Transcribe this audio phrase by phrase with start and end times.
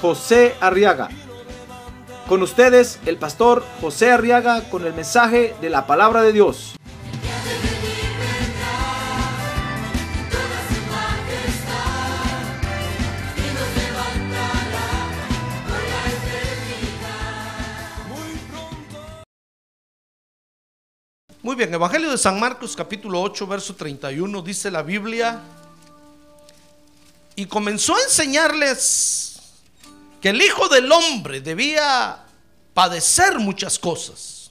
[0.00, 1.08] José Arriaga.
[2.28, 6.74] Con ustedes, el pastor José Arriaga con el mensaje de la palabra de Dios.
[21.42, 25.38] Muy bien, Evangelio de San Marcos capítulo 8, verso 31, dice la Biblia,
[27.36, 29.35] y comenzó a enseñarles
[30.26, 32.26] que el Hijo del Hombre debía
[32.74, 34.50] padecer muchas cosas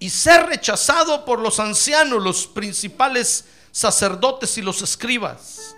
[0.00, 5.76] y ser rechazado por los ancianos, los principales sacerdotes y los escribas,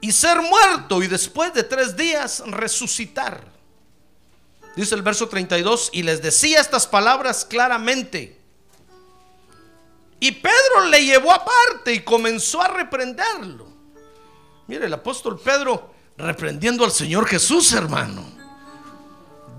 [0.00, 3.44] y ser muerto y después de tres días resucitar.
[4.76, 8.40] Dice el verso 32, y les decía estas palabras claramente.
[10.20, 13.66] Y Pedro le llevó aparte y comenzó a reprenderlo.
[14.68, 18.24] Mire, el apóstol Pedro reprendiendo al Señor Jesús, hermano.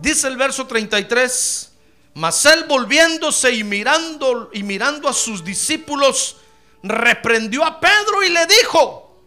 [0.01, 1.71] Dice el verso 33,
[2.15, 6.37] mas él volviéndose y mirando y mirando a sus discípulos,
[6.83, 9.17] reprendió a Pedro y le dijo,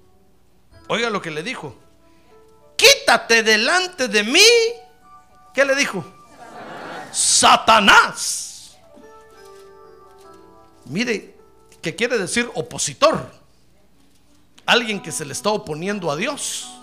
[0.88, 1.74] oiga lo que le dijo,
[2.76, 4.48] quítate delante de mí.
[5.54, 6.04] ¿Qué le dijo?
[7.10, 8.76] Satanás.
[10.84, 11.34] Mire,
[11.80, 13.30] que quiere decir opositor.
[14.66, 16.75] Alguien que se le está oponiendo a Dios.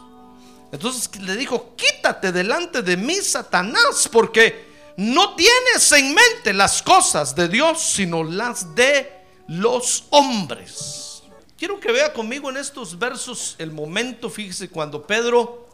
[0.73, 4.65] Entonces le dijo, quítate delante de mí, Satanás, porque
[4.97, 9.07] no tienes en mente las cosas de Dios, sino las de
[9.47, 11.21] los hombres.
[11.59, 15.69] Quiero que vea conmigo en estos versos el momento, fíjese, cuando Pedro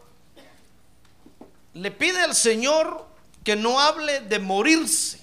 [1.76, 3.08] le pide al Señor
[3.46, 5.22] que no hable de morirse.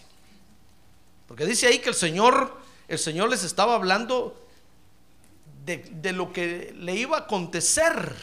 [1.28, 2.56] Porque dice ahí que el Señor,
[2.88, 4.42] el Señor les estaba hablando
[5.66, 8.16] de, de lo que le iba a acontecer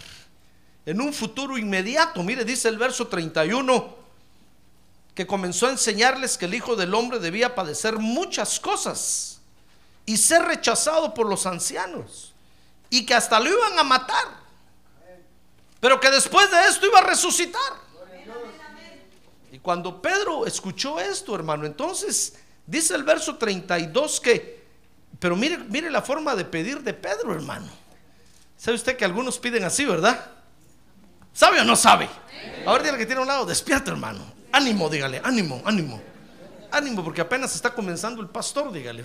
[0.85, 2.23] en un futuro inmediato.
[2.23, 4.03] Mire, dice el verso 31
[5.15, 9.39] que comenzó a enseñarles que el Hijo del Hombre debía padecer muchas cosas
[10.05, 12.33] y ser rechazado por los ancianos
[12.89, 14.27] y que hasta lo iban a matar,
[15.79, 17.83] pero que después de esto iba a resucitar.
[19.51, 24.63] Y cuando Pedro escuchó esto, hermano, entonces dice el verso 32 que,
[25.19, 27.69] pero mire, mire la forma de pedir de Pedro, hermano.
[28.57, 30.31] ¿Sabe usted que algunos piden así, verdad?
[31.33, 32.07] ¿Sabe o no sabe?
[32.65, 34.23] Ahora dígale que tiene a un lado, despierta, hermano.
[34.51, 35.99] Ánimo, dígale, ánimo, ánimo.
[36.71, 39.03] Ánimo, porque apenas está comenzando el pastor, dígale.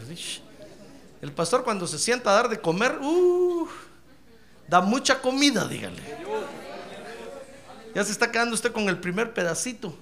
[1.21, 3.69] El pastor cuando se sienta a dar de comer, uh,
[4.69, 6.03] da mucha comida, dígale.
[7.95, 9.97] Ya se está quedando usted con el primer pedacito.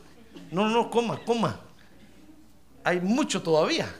[0.50, 1.60] No, no, coma, coma.
[2.84, 3.92] Hay mucho todavía.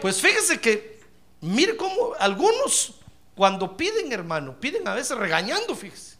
[0.00, 1.00] Pues fíjese que,
[1.40, 2.94] mire cómo algunos
[3.34, 6.15] cuando piden, hermano, piden a veces regañando, fíjese.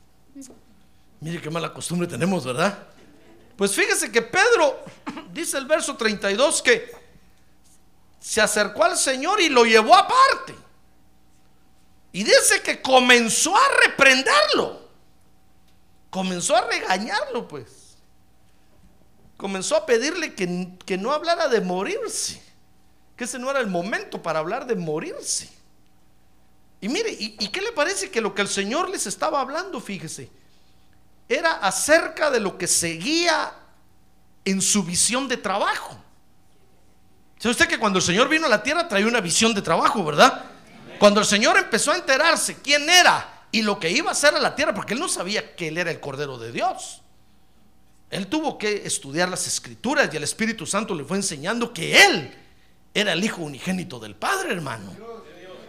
[1.21, 2.87] Mire qué mala costumbre tenemos, ¿verdad?
[3.57, 4.85] Pues fíjese que Pedro,
[5.33, 6.91] dice el verso 32, que
[8.21, 10.55] se acercó al Señor y lo llevó aparte.
[12.13, 14.87] Y dice que comenzó a reprenderlo.
[16.11, 17.97] Comenzó a regañarlo, pues.
[19.37, 22.43] Comenzó a pedirle que, que no hablara de morirse.
[23.17, 25.51] Que ese no era el momento para hablar de morirse.
[26.81, 29.81] Y mire, ¿y, ¿y qué le parece que lo que el Señor les estaba hablando,
[29.81, 30.31] fíjese?
[31.29, 33.53] Era acerca de lo que seguía
[34.45, 35.97] en su visión de trabajo.
[37.39, 40.05] ¿Sabe usted que cuando el Señor vino a la tierra traía una visión de trabajo,
[40.05, 40.45] verdad?
[40.99, 44.41] Cuando el Señor empezó a enterarse quién era y lo que iba a hacer a
[44.41, 47.03] la tierra, porque él no sabía que él era el Cordero de Dios.
[48.11, 52.35] Él tuvo que estudiar las escrituras y el Espíritu Santo le fue enseñando que él
[52.95, 54.97] era el Hijo unigénito del Padre, hermano.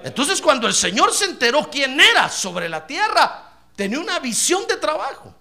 [0.04, 4.78] Entonces cuando el Señor se enteró quién era sobre la tierra, tenía una visión de
[4.78, 5.34] trabajo.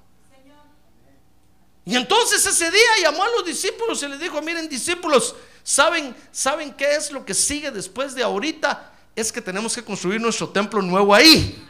[1.89, 6.75] Y entonces ese día llamó a los discípulos y les dijo, miren discípulos, ¿saben, ¿saben
[6.75, 8.93] qué es lo que sigue después de ahorita?
[9.15, 11.65] Es que tenemos que construir nuestro templo nuevo ahí.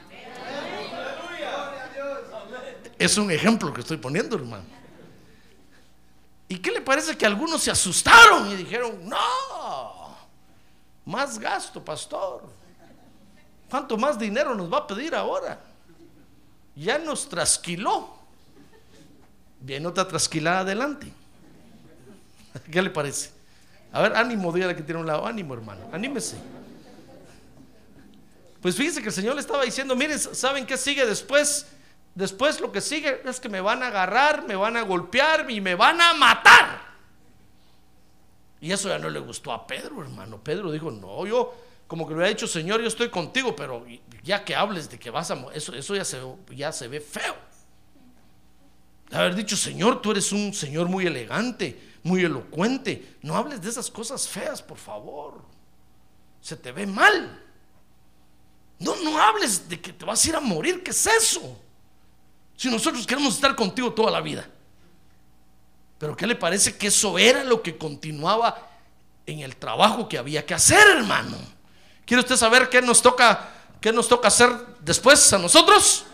[2.98, 4.64] Es un ejemplo que estoy poniendo, hermano.
[6.48, 10.16] ¿Y qué le parece que algunos se asustaron y dijeron, no,
[11.04, 12.42] más gasto, pastor?
[13.68, 15.60] ¿Cuánto más dinero nos va a pedir ahora?
[16.74, 18.16] Ya nos trasquiló
[19.66, 21.12] viene otra trasquilada adelante.
[22.70, 23.30] ¿Qué le parece?
[23.92, 26.36] A ver, ánimo, dígale que tiene un lado, ánimo hermano, anímese.
[28.62, 31.66] Pues fíjese que el Señor le estaba diciendo, miren, ¿saben qué sigue después?
[32.14, 35.60] Después lo que sigue es que me van a agarrar, me van a golpear y
[35.60, 36.80] me van a matar.
[38.60, 40.42] Y eso ya no le gustó a Pedro, hermano.
[40.42, 41.54] Pedro dijo, no, yo
[41.86, 43.84] como que le había dicho, Señor, yo estoy contigo, pero
[44.22, 46.20] ya que hables de que vas a eso, eso ya, se,
[46.50, 47.45] ya se ve feo.
[49.12, 53.16] Haber dicho, Señor, tú eres un Señor muy elegante, muy elocuente.
[53.22, 55.42] No hables de esas cosas feas, por favor.
[56.40, 57.42] Se te ve mal.
[58.78, 60.82] No, no hables de que te vas a ir a morir.
[60.82, 61.60] ¿Qué es eso?
[62.56, 64.48] Si nosotros queremos estar contigo toda la vida.
[65.98, 68.68] Pero ¿qué le parece que eso era lo que continuaba
[69.24, 71.38] en el trabajo que había que hacer, hermano?
[72.04, 73.48] ¿Quiere usted saber qué nos toca,
[73.80, 74.50] qué nos toca hacer
[74.80, 76.04] después a nosotros?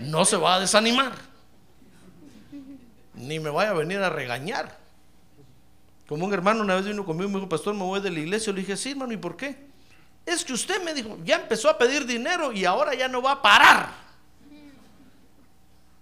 [0.00, 1.12] No se va a desanimar.
[3.24, 4.78] Ni me vaya a venir a regañar.
[6.06, 8.18] Como un hermano una vez vino conmigo y me dijo, pastor, me voy de la
[8.18, 8.52] iglesia.
[8.52, 9.56] Le dije, sí, hermano, ¿y por qué?
[10.26, 13.32] Es que usted me dijo, ya empezó a pedir dinero y ahora ya no va
[13.32, 14.04] a parar.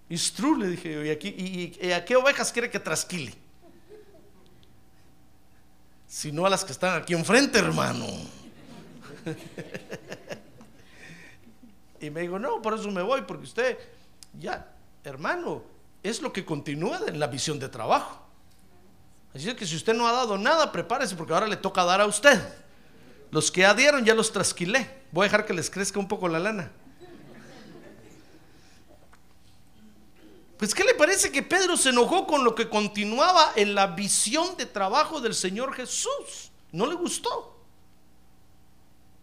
[0.08, 1.18] It's true, le dije,
[1.80, 3.34] ¿y, a qué ovejas quiere que trasquile?
[6.06, 8.04] Si no a las que están aquí enfrente, hermano.
[12.00, 13.78] y me dijo, no, por eso me voy, porque usted,
[14.38, 14.70] ya,
[15.02, 15.62] hermano,
[16.02, 18.20] es lo que continúa en la visión de trabajo.
[19.34, 22.00] Así es que si usted no ha dado nada, prepárese, porque ahora le toca dar
[22.00, 22.38] a usted.
[23.30, 25.02] Los que ya dieron, ya los trasquilé.
[25.10, 26.70] Voy a dejar que les crezca un poco la lana.
[30.58, 34.56] Pues ¿qué le parece que Pedro se enojó con lo que continuaba en la visión
[34.56, 36.52] de trabajo del Señor Jesús?
[36.70, 37.56] No le gustó.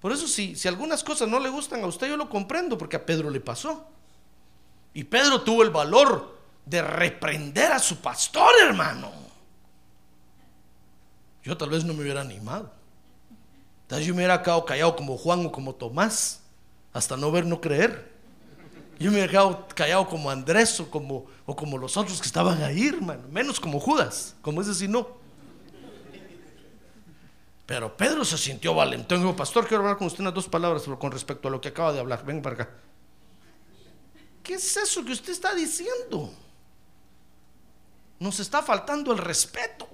[0.02, 2.96] Por eso si, si algunas cosas no le gustan a usted, yo lo comprendo, porque
[2.96, 3.88] a Pedro le pasó.
[4.94, 6.39] Y Pedro tuvo el valor
[6.70, 9.12] de reprender a su pastor, hermano.
[11.44, 12.72] Yo tal vez no me hubiera animado.
[13.88, 16.42] Tal vez yo me hubiera quedado callado como Juan o como Tomás,
[16.94, 18.12] hasta no ver, no creer.
[19.00, 22.62] Yo me he quedado callado como Andrés o como, o como los otros que estaban
[22.62, 23.24] ahí, hermano.
[23.32, 25.18] Menos como Judas, como ese sí no.
[27.66, 29.22] Pero Pedro se sintió valentón.
[29.22, 31.94] Dijo, pastor, quiero hablar con usted unas dos palabras con respecto a lo que acaba
[31.94, 32.26] de hablar.
[32.26, 32.70] Ven para acá.
[34.44, 36.34] ¿Qué es eso que usted está diciendo?
[38.20, 39.88] Nos está faltando el respeto.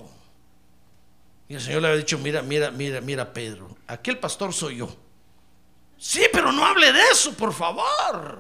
[1.47, 4.95] Y el Señor le había dicho, mira, mira, mira, mira, Pedro, aquel pastor soy yo.
[5.97, 8.39] Sí, pero no hable de eso, por favor.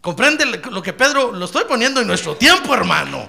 [0.00, 3.28] Comprende lo que Pedro, lo estoy poniendo en nuestro tiempo, hermano.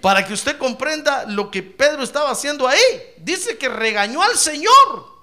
[0.00, 3.14] Para que usted comprenda lo que Pedro estaba haciendo ahí.
[3.18, 5.14] Dice que regañó al Señor.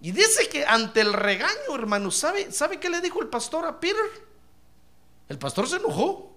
[0.00, 3.78] Y dice que ante el regaño, hermano, ¿sabe, ¿sabe qué le dijo el pastor a
[3.78, 4.04] Peter?
[5.28, 6.35] El pastor se enojó.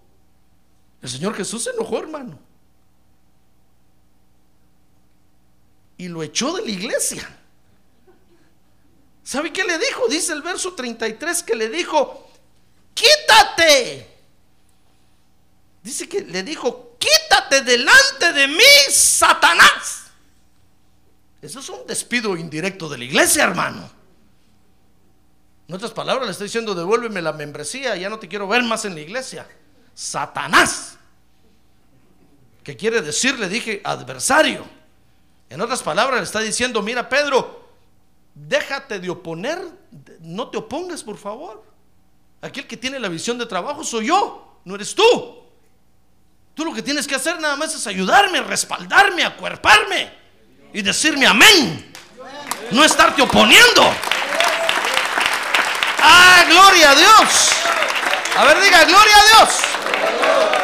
[1.02, 2.40] El Señor Jesús se enojó, hermano.
[5.98, 7.38] Y lo echó de la iglesia.
[9.24, 10.08] ¿Sabe qué le dijo?
[10.08, 12.32] Dice el verso 33 que le dijo,
[12.94, 14.08] quítate.
[15.84, 20.06] Dice que le dijo, quítate delante de mí, Satanás.
[21.42, 23.90] Eso es un despido indirecto de la iglesia, hermano.
[25.68, 28.86] En otras palabras, le estoy diciendo, devuélveme la membresía, ya no te quiero ver más
[28.86, 29.48] en la iglesia.
[29.94, 30.89] Satanás.
[32.64, 33.40] ¿Qué quiere decir?
[33.40, 34.66] Le dije, adversario.
[35.50, 37.68] En otras palabras, le está diciendo, mira Pedro,
[38.36, 39.60] déjate de oponer,
[40.22, 41.64] no te opongas, por favor.
[42.42, 45.04] Aquí el que tiene la visión de trabajo soy yo, no eres tú.
[46.54, 50.12] Tú lo que tienes que hacer nada más es ayudarme, respaldarme, acuerparme
[50.74, 51.92] y decirme amén.
[52.72, 53.92] No estarte oponiendo.
[56.02, 57.50] Ah, gloria a Dios.
[58.38, 60.59] A ver, diga, gloria a Dios.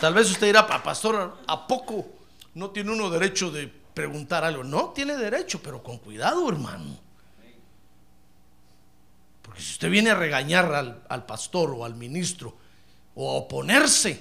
[0.00, 2.06] Tal vez usted dirá, pastor, ¿a poco
[2.54, 4.64] no tiene uno derecho de preguntar algo.
[4.64, 6.98] No, tiene derecho, pero con cuidado, hermano.
[9.42, 10.72] Porque si usted viene a regañar
[11.08, 12.56] al, pastor o al ministro
[13.14, 14.20] o a oponerse,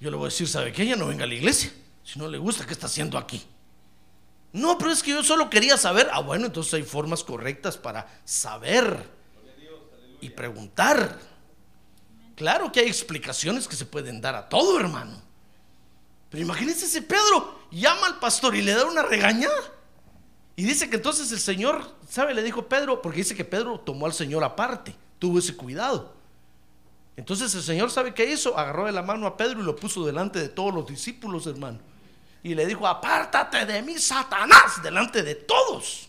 [0.00, 0.86] yo le voy a decir, ¿sabe qué?
[0.86, 1.72] Ya no venga a la iglesia.
[2.04, 3.42] Si no le gusta, ¿qué está haciendo aquí?
[4.52, 6.08] No, pero es que yo solo quería saber.
[6.12, 9.08] Ah, bueno, entonces hay formas correctas para saber
[10.20, 11.18] y preguntar.
[12.34, 15.20] Claro que hay explicaciones que se pueden dar a todo, hermano.
[16.30, 19.54] Pero imagínense ese Pedro llama al pastor y le da una regañada.
[20.56, 22.34] Y dice que entonces el Señor, ¿sabe?
[22.34, 26.14] Le dijo Pedro, porque dice que Pedro tomó al Señor aparte, tuvo ese cuidado.
[27.16, 28.56] Entonces el Señor, ¿sabe qué hizo?
[28.58, 31.78] Agarró de la mano a Pedro y lo puso delante de todos los discípulos, hermano.
[32.42, 36.08] Y le dijo, apártate de mí, Satanás, delante de todos.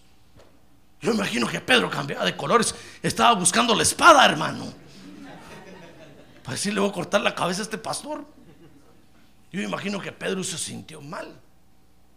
[1.01, 4.73] Yo imagino que Pedro cambiaba de colores, estaba buscando la espada, hermano.
[6.43, 8.25] Pues sí, le voy a cortar la cabeza a este pastor.
[9.51, 11.39] Yo me imagino que Pedro se sintió mal.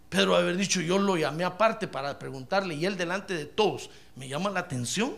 [0.08, 4.28] Pedro haber dicho, yo lo llamé aparte para preguntarle y él delante de todos, me
[4.28, 5.14] llama la atención.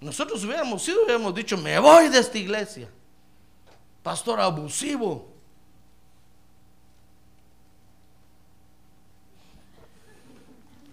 [0.00, 2.88] Nosotros hubiéramos sido, hubiéramos dicho, me voy de esta iglesia.
[4.02, 5.32] Pastor abusivo.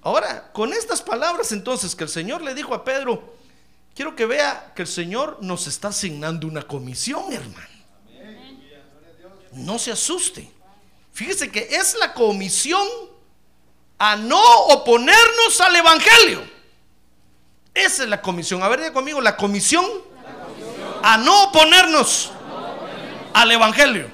[0.02, 3.36] Ahora, con estas palabras entonces que el Señor le dijo a Pedro,
[3.96, 7.68] quiero que vea que el Señor nos está asignando una comisión, hermano.
[9.54, 10.50] No se asuste.
[11.12, 12.88] Fíjese que es la comisión
[14.00, 16.42] a no oponernos al Evangelio.
[17.74, 18.62] Esa es la comisión.
[18.64, 19.86] A ver, diga conmigo, la comisión,
[21.04, 22.32] a no oponernos
[23.34, 24.10] al Evangelio.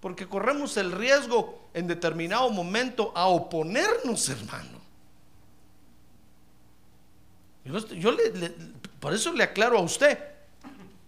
[0.00, 4.73] Porque corremos el riesgo en determinado momento a oponernos, hermano.
[7.64, 8.50] Yo, le-
[9.00, 10.18] por eso le aclaro a usted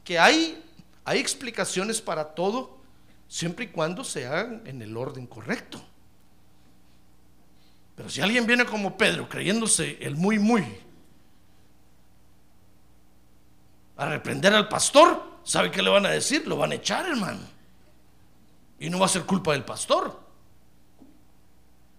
[0.04, 0.62] que hay,
[1.04, 2.78] hay explicaciones para todo
[3.28, 5.82] siempre y cuando se hagan en el orden correcto.
[7.94, 10.64] Pero si alguien viene como Pedro creyéndose el muy muy
[13.96, 16.46] a reprender al pastor, ¿sabe qué le van a decir?
[16.46, 17.40] Lo van a echar, hermano.
[18.78, 20.25] Y no va a ser culpa del pastor.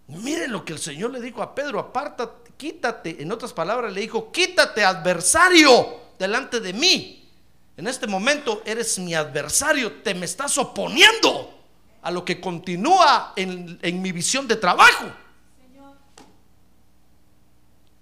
[0.08, 4.02] Miren lo que el Señor le dijo a Pedro, apártate, quítate, en otras palabras le
[4.02, 7.30] dijo, quítate adversario delante de mí.
[7.76, 11.54] En este momento eres mi adversario, te me estás oponiendo
[12.02, 15.06] a lo que continúa en, en mi visión de trabajo.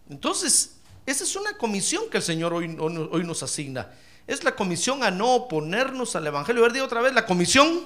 [0.09, 3.91] Entonces, esa es una comisión que el Señor hoy, nos asigna.
[4.27, 6.63] Es la comisión a no oponernos al Evangelio.
[6.63, 7.83] A ver, diga otra vez, la comisión,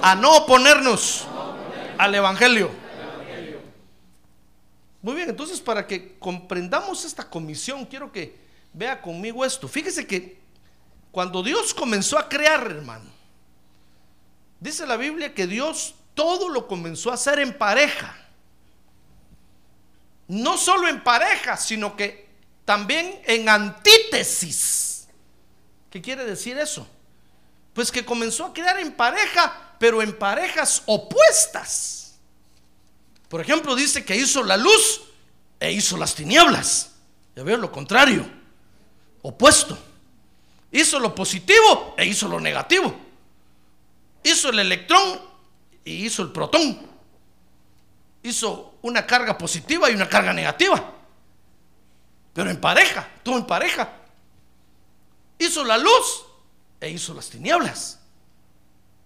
[0.00, 1.26] a no oponernos
[1.98, 2.70] al Evangelio.
[5.02, 8.36] Muy bien, entonces para que comprendamos esta comisión, quiero que
[8.72, 9.66] vea conmigo esto.
[9.66, 10.38] Fíjese que
[11.10, 13.10] cuando Dios comenzó a crear, hermano,
[14.60, 18.16] dice la Biblia que Dios todo lo comenzó a hacer en pareja.
[20.28, 22.28] No solo en pareja, sino que
[22.64, 25.08] también en antítesis.
[25.90, 26.86] ¿Qué quiere decir eso?
[27.72, 31.99] Pues que comenzó a crear en pareja, pero en parejas opuestas.
[33.30, 35.02] Por ejemplo, dice que hizo la luz
[35.60, 36.90] e hizo las tinieblas.
[37.36, 38.28] Ya veo lo contrario,
[39.22, 39.78] opuesto.
[40.72, 42.92] Hizo lo positivo e hizo lo negativo.
[44.24, 45.20] Hizo el electrón
[45.84, 46.76] y hizo el protón.
[48.24, 50.92] Hizo una carga positiva y una carga negativa.
[52.34, 53.92] Pero en pareja, todo en pareja.
[55.38, 56.24] Hizo la luz
[56.80, 58.00] e hizo las tinieblas.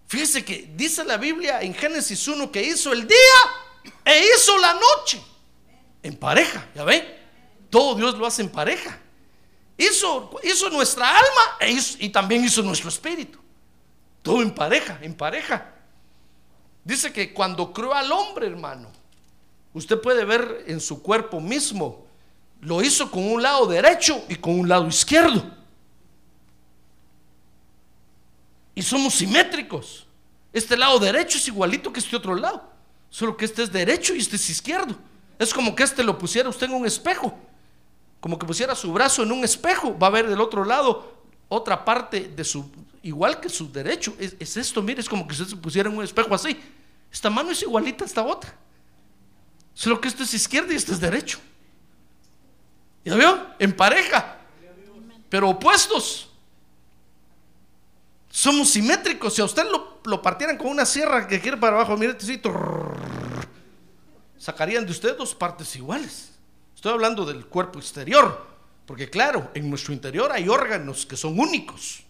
[0.07, 3.64] Fíjese que dice la Biblia en Génesis 1 que hizo el día
[4.03, 5.21] e hizo la noche.
[6.03, 7.19] En pareja, ¿ya ve?
[7.69, 8.99] Todo Dios lo hace en pareja.
[9.77, 13.39] Hizo, hizo nuestra alma e y también hizo nuestro espíritu.
[14.21, 15.73] Todo en pareja, en pareja.
[16.83, 18.91] Dice que cuando creó al hombre, hermano,
[19.73, 22.05] usted puede ver en su cuerpo mismo,
[22.61, 25.43] lo hizo con un lado derecho y con un lado izquierdo.
[28.75, 30.05] Y somos simétricos.
[30.53, 32.74] Este lado derecho es igualito que este otro lado.
[33.15, 34.93] Solo que este es derecho y este es izquierdo.
[35.39, 37.33] Es como que este lo pusiera usted en un espejo.
[38.19, 39.97] Como que pusiera su brazo en un espejo.
[39.97, 41.15] Va a ver del otro lado
[41.47, 42.69] otra parte de su,
[43.03, 44.13] igual que su derecho.
[44.19, 46.59] Es, es esto, mire, es como que usted se pusiera en un espejo así.
[47.09, 48.53] Esta mano es igualita a esta otra.
[49.73, 51.39] Solo que esto es izquierdo y este es derecho.
[53.05, 53.47] ¿Ya vio?
[53.59, 54.39] En pareja.
[55.29, 56.27] Pero opuestos.
[58.29, 59.33] Somos simétricos.
[59.33, 62.94] Si a usted lo, lo partieran con una sierra que quiere para abajo, mire, trrr,
[64.37, 66.31] sacarían de usted dos partes iguales.
[66.75, 68.55] Estoy hablando del cuerpo exterior.
[68.85, 72.03] Porque claro, en nuestro interior hay órganos que son únicos.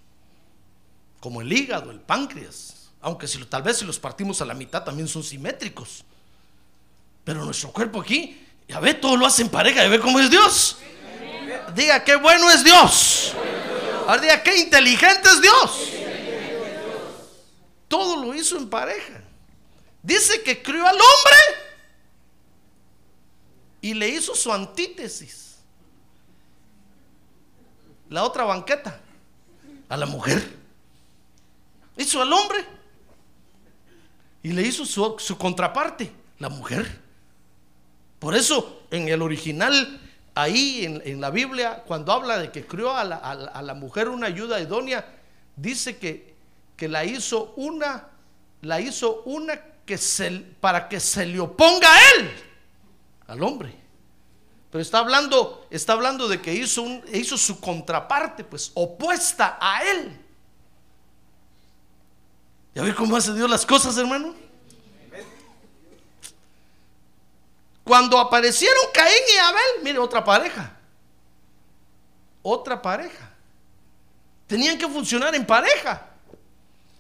[1.20, 2.90] Como el hígado, el páncreas.
[3.02, 6.04] Aunque si tal vez si los partimos a la mitad también son simétricos.
[7.24, 9.84] Pero nuestro cuerpo aquí, ya ve, todo lo hace en pareja.
[9.84, 10.78] Ya ve cómo es Dios.
[11.74, 13.34] Diga, qué bueno es Dios.
[14.08, 15.90] Ahora diga, qué inteligente es Dios.
[17.88, 19.22] Todo lo hizo en pareja.
[20.04, 21.65] Dice que crió al hombre
[23.86, 25.58] y le hizo su antítesis.
[28.10, 29.00] La otra banqueta,
[29.88, 30.42] a la mujer.
[31.96, 32.66] Hizo al hombre
[34.42, 37.00] y le hizo su, su contraparte, la mujer.
[38.18, 40.02] Por eso en el original,
[40.34, 44.10] ahí en, en la Biblia, cuando habla de que crió a la, a la- mujer
[44.10, 45.06] una ayuda idónea,
[45.56, 46.34] dice que,
[46.76, 48.08] que la hizo una,
[48.64, 52.32] la hizo una que se, para que se le oponga a él,
[53.28, 53.76] al hombre.
[54.72, 59.84] Pero está hablando, está hablando de que hizo, un, hizo su contraparte, pues opuesta a
[59.84, 60.20] él.
[62.74, 64.36] ¿Ya ve cómo hace Dios las cosas, hermano?
[67.86, 70.76] Cuando aparecieron Caín y Abel, mire, otra pareja.
[72.42, 73.32] Otra pareja.
[74.48, 76.10] Tenían que funcionar en pareja.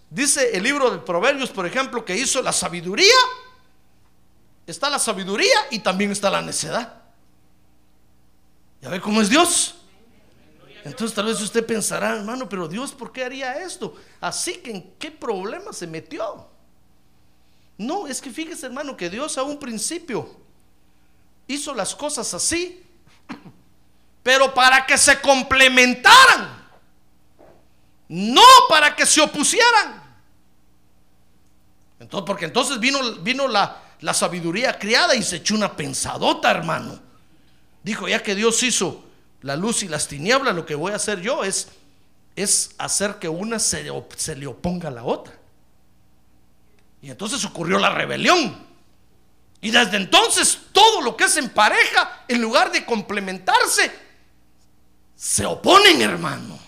[0.10, 3.15] Dice el libro de Proverbios, por ejemplo, que hizo la sabiduría.
[4.67, 7.01] Está la sabiduría y también está la necedad.
[8.81, 9.75] ¿Ya ve cómo es Dios?
[10.84, 13.95] Entonces tal vez usted pensará, hermano, pero Dios, ¿por qué haría esto?
[14.22, 16.48] Así que en qué problema se metió.
[17.77, 20.38] No, es que fíjese, hermano, que Dios a un principio
[21.48, 22.84] hizo las cosas así,
[24.24, 26.67] pero para que se complementaran,
[28.07, 30.03] no para que se opusieran.
[32.00, 36.99] Entonces, porque entonces vino, vino la, la sabiduría criada y se echó una pensadota, hermano.
[37.83, 39.03] Dijo, ya que Dios hizo
[39.41, 41.67] la luz y las tinieblas, lo que voy a hacer yo es,
[42.35, 45.33] es hacer que una se, se le oponga a la otra.
[47.01, 48.65] Y entonces ocurrió la rebelión.
[49.61, 53.91] Y desde entonces todo lo que es en pareja, en lugar de complementarse,
[55.15, 56.59] se oponen, hermano.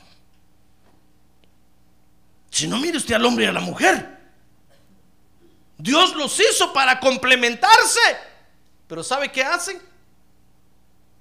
[2.50, 4.17] Si no, mire usted al hombre y a la mujer.
[5.78, 8.00] Dios los hizo para complementarse.
[8.88, 9.82] Pero ¿sabe qué hacen?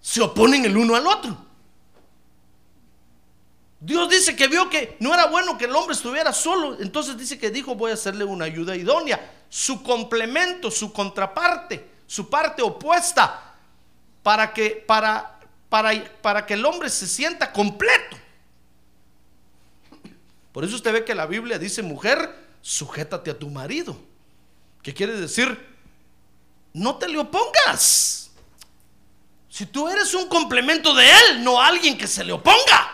[0.00, 1.36] Se oponen el uno al otro.
[3.80, 7.38] Dios dice que vio que no era bueno que el hombre estuviera solo, entonces dice
[7.38, 13.54] que dijo voy a hacerle una ayuda idónea, su complemento, su contraparte, su parte opuesta,
[14.22, 18.16] para que, para, para, para que el hombre se sienta completo.
[20.52, 23.96] Por eso usted ve que la Biblia dice, mujer, sujétate a tu marido.
[24.86, 25.76] ¿Qué quiere decir?
[26.72, 28.30] No te le opongas.
[29.48, 32.92] Si tú eres un complemento de él, no alguien que se le oponga.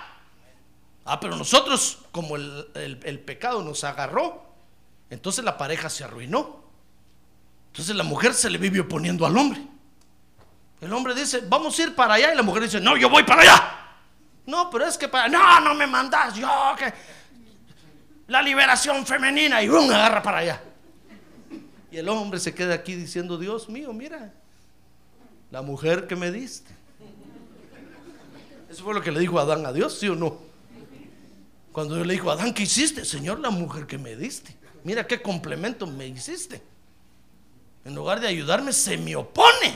[1.04, 4.42] Ah, pero nosotros, como el, pecado nos agarró,
[5.10, 6.64] entonces la pareja se arruinó.
[7.66, 9.60] Entonces la mujer se le vive oponiendo al hombre.
[10.80, 12.32] El hombre dice, vamos a ir para allá.
[12.32, 13.78] Y la mujer dice, no, yo voy para allá.
[14.46, 15.28] No, pero es que para...
[15.28, 16.36] No, no me mandas.
[16.36, 16.90] Yo que...
[18.28, 19.62] La liberación femenina.
[19.62, 20.62] Y boom, agarra para allá.
[21.92, 24.32] Y el hombre se queda aquí diciendo, Dios mío, mira.
[25.50, 26.72] La mujer que me diste.
[28.70, 30.38] Eso fue lo que le dijo Adán a Dios, ¿sí o no?
[31.70, 33.04] Cuando yo le dijo, Adán, ¿qué hiciste?
[33.04, 34.56] Señor, la mujer que me diste.
[34.84, 36.62] Mira qué complemento me hiciste.
[37.84, 39.74] En lugar de ayudarme, se me opone.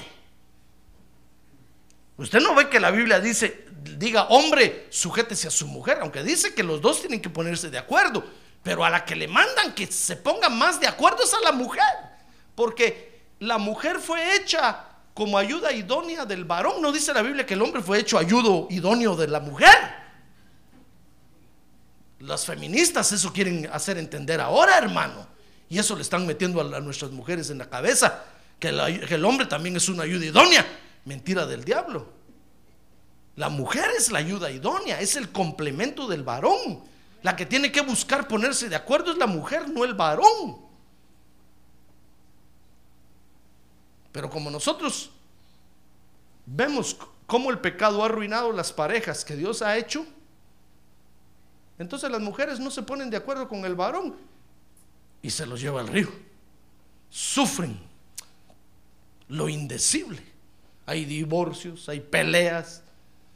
[2.16, 3.66] Usted no ve que la Biblia dice,
[3.98, 7.76] diga, hombre, sujétese a su mujer, aunque dice que los dos tienen que ponerse de
[7.76, 8.24] acuerdo.
[8.62, 11.52] Pero a la que le mandan que se pongan más de acuerdo es a la
[11.52, 12.06] mujer.
[12.57, 16.83] Porque la mujer fue hecha como ayuda idónea del varón.
[16.83, 19.77] No dice la Biblia que el hombre fue hecho ayudo idóneo de la mujer.
[22.19, 25.29] Las feministas eso quieren hacer entender ahora, hermano.
[25.69, 28.25] Y eso le están metiendo a, nuestras mujeres en la cabeza,
[28.59, 28.71] que,
[29.07, 30.66] que el hombre también es una ayuda idónea.
[31.05, 32.09] Mentira del diablo.
[33.37, 36.83] La mujer es la ayuda idónea, es el complemento del varón.
[37.23, 40.65] La que tiene que buscar ponerse de acuerdo es la mujer, no el varón.
[44.16, 45.11] Pero como nosotros
[46.46, 50.07] vemos cómo el pecado ha arruinado las parejas que Dios ha hecho,
[51.79, 54.16] entonces las mujeres no se ponen de acuerdo con el varón
[55.20, 56.09] y se los lleva al río.
[57.11, 57.79] Sufren
[59.29, 60.22] lo indecible.
[60.87, 62.83] Hay divorcios, hay peleas,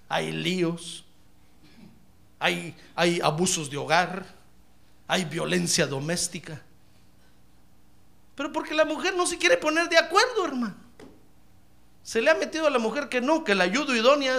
[0.08, 1.04] hay líos,
[2.38, 4.24] hay, hay abusos de hogar,
[5.06, 6.62] hay violencia doméstica.
[8.40, 10.74] Pero porque la mujer no se quiere poner de acuerdo, hermano.
[12.02, 14.34] Se le ha metido a la mujer que no, que el ayudo idóneo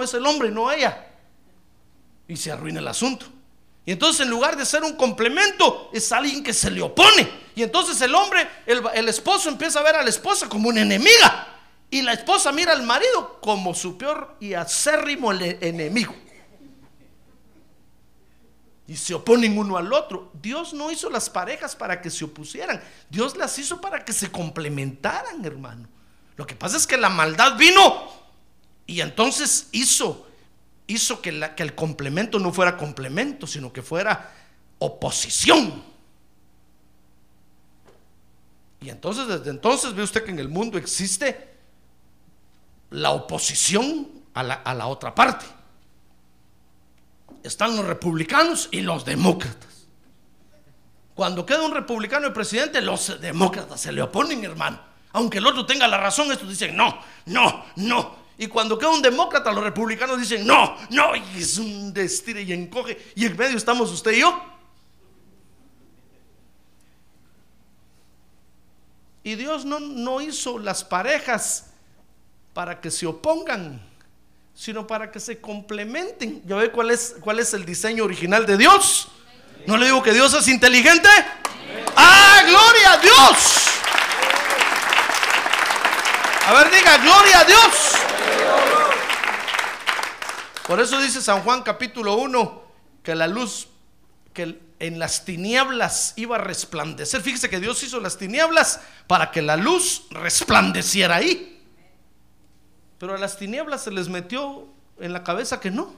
[0.00, 1.04] es, el hombre, no ella
[2.28, 3.26] y se arruina el asunto.
[3.84, 7.28] Y entonces en lugar de ser un complemento, es alguien que se le opone.
[7.56, 11.48] Y entonces el hombre, el, esposo empieza a ver a la esposa como una enemiga.
[11.90, 16.14] Y la esposa mira al marido como su peor y acérrimo enemigo.
[18.86, 20.30] Y se oponen uno al otro.
[20.34, 22.82] Dios no hizo las parejas para que se opusieran.
[23.08, 25.88] Dios las hizo para que se complementaran, hermano.
[26.36, 28.10] Lo que pasa es que la maldad vino
[28.86, 30.26] y entonces hizo
[30.86, 34.32] hizo que, el complemento no fuera complemento, sino que fuera
[34.78, 35.82] oposición.
[38.80, 41.54] Y entonces, desde entonces ve usted que en el mundo existe
[42.90, 45.46] la oposición a la otra parte.
[47.44, 49.86] Están los republicanos y los demócratas.
[51.14, 54.80] Cuando queda un republicano el presidente, los demócratas se le oponen, hermano.
[55.12, 58.16] Aunque el otro tenga la razón, estos dicen, no, no, no.
[58.38, 62.52] Y cuando queda un demócrata, los republicanos dicen, no, no, y es un destire y
[62.52, 63.12] encoge.
[63.14, 64.42] Y en medio estamos usted y yo.
[69.22, 71.74] Y Dios no, no hizo las parejas
[72.54, 73.80] para que se opongan,
[74.54, 76.42] sino para que se complementen.
[76.46, 79.08] ¿Ya ve cuál es, cuál es el diseño original de Dios?
[79.66, 81.08] ¿No le digo que Dios es inteligente?
[81.96, 83.64] ¡Ah, gloria a Dios!
[86.46, 87.94] A ver, diga, gloria a Dios.
[90.66, 92.64] Por eso dice San Juan capítulo 1
[93.02, 93.68] que la luz,
[94.32, 97.22] que en las tinieblas iba a resplandecer.
[97.22, 101.53] Fíjese que Dios hizo las tinieblas para que la luz resplandeciera ahí.
[103.04, 104.66] Pero a las tinieblas se les metió
[104.98, 105.92] en la cabeza que no,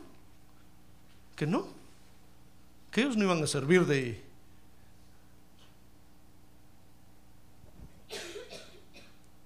[1.36, 1.68] que no,
[2.90, 4.24] que ellos no iban a servir de...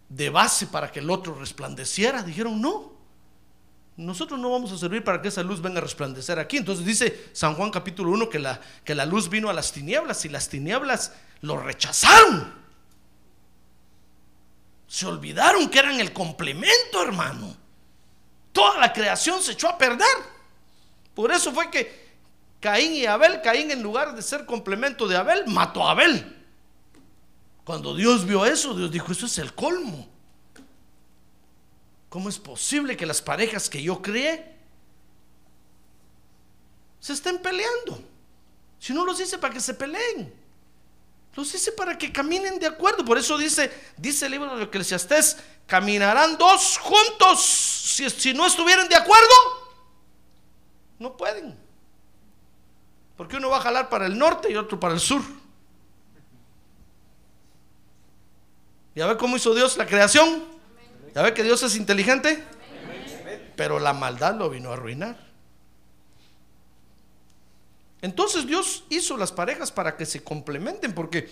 [0.09, 2.23] de base para que el otro resplandeciera.
[2.23, 2.92] Dijeron, no,
[3.99, 6.57] nosotros no vamos a servir para que esa luz venga a resplandecer aquí.
[6.57, 10.25] Entonces dice San Juan capítulo 1 que la, que la luz vino a las tinieblas
[10.25, 12.60] y las tinieblas lo rechazaron.
[14.90, 17.57] Se olvidaron que eran el complemento, hermano.
[18.50, 20.09] Toda la creación se echó a perder.
[21.14, 22.11] Por eso fue que
[22.59, 26.44] Caín y Abel, Caín en lugar de ser complemento de Abel, mató a Abel.
[27.62, 30.09] Cuando Dios vio eso, Dios dijo, eso es el colmo.
[32.09, 34.57] ¿Cómo es posible que las parejas que yo crié
[36.98, 38.03] se estén peleando?
[38.81, 40.35] Si no los hice para que se peleen,
[41.35, 43.05] los hice para que caminen de acuerdo.
[43.05, 47.40] Por eso dice, dice el libro de Eclesiastés, caminarán dos juntos.
[47.40, 49.35] Si, si no estuvieran de acuerdo,
[50.99, 51.57] no pueden.
[53.16, 55.23] Porque uno va a jalar para el norte y otro para el sur.
[58.95, 60.45] ¿Ya ve cómo hizo Dios la creación?
[61.14, 62.43] ¿Ya ve que Dios es inteligente?
[63.57, 65.30] Pero la maldad lo vino a arruinar.
[68.03, 71.31] Entonces Dios hizo las parejas para que se complementen, porque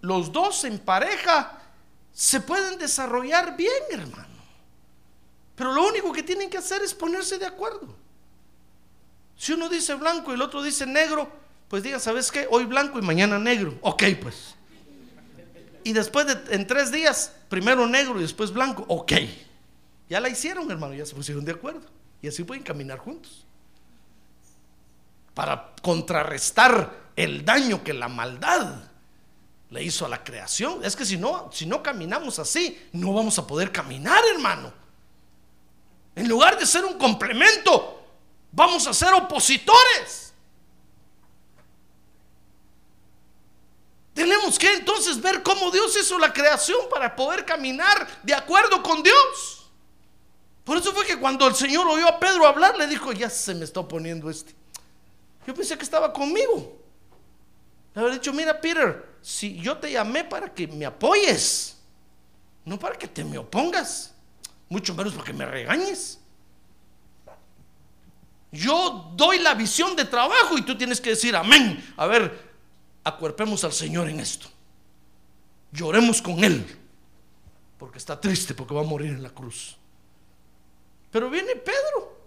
[0.00, 1.60] los dos en pareja
[2.12, 4.40] se pueden desarrollar bien, hermano.
[5.54, 7.94] Pero lo único que tienen que hacer es ponerse de acuerdo.
[9.36, 11.30] Si uno dice blanco y el otro dice negro,
[11.68, 12.46] pues diga, ¿sabes qué?
[12.50, 13.78] Hoy blanco y mañana negro.
[13.82, 14.54] Ok, pues.
[15.84, 18.84] Y después de en tres días, primero negro y después blanco.
[18.88, 19.12] Ok.
[20.08, 21.82] Ya la hicieron, hermano, ya se pusieron de acuerdo.
[22.20, 23.46] Y así pueden caminar juntos.
[25.40, 28.74] Para contrarrestar el daño que la maldad
[29.70, 30.84] le hizo a la creación.
[30.84, 34.70] Es que si no, si no caminamos así, no vamos a poder caminar, hermano.
[36.14, 38.04] En lugar de ser un complemento,
[38.52, 40.34] vamos a ser opositores.
[44.12, 49.02] Tenemos que entonces ver cómo Dios hizo la creación para poder caminar de acuerdo con
[49.02, 49.70] Dios.
[50.64, 53.54] Por eso fue que cuando el Señor oyó a Pedro hablar, le dijo, ya se
[53.54, 54.59] me está poniendo este.
[55.46, 56.78] Yo pensé que estaba conmigo.
[57.94, 61.76] Le había dicho, mira Peter, si yo te llamé para que me apoyes,
[62.64, 64.14] no para que te me opongas,
[64.68, 66.18] mucho menos para que me regañes.
[68.52, 71.92] Yo doy la visión de trabajo y tú tienes que decir amén.
[71.96, 72.50] A ver,
[73.04, 74.48] acuerpemos al Señor en esto.
[75.72, 76.66] Lloremos con Él,
[77.78, 79.76] porque está triste, porque va a morir en la cruz.
[81.10, 82.18] Pero viene Pedro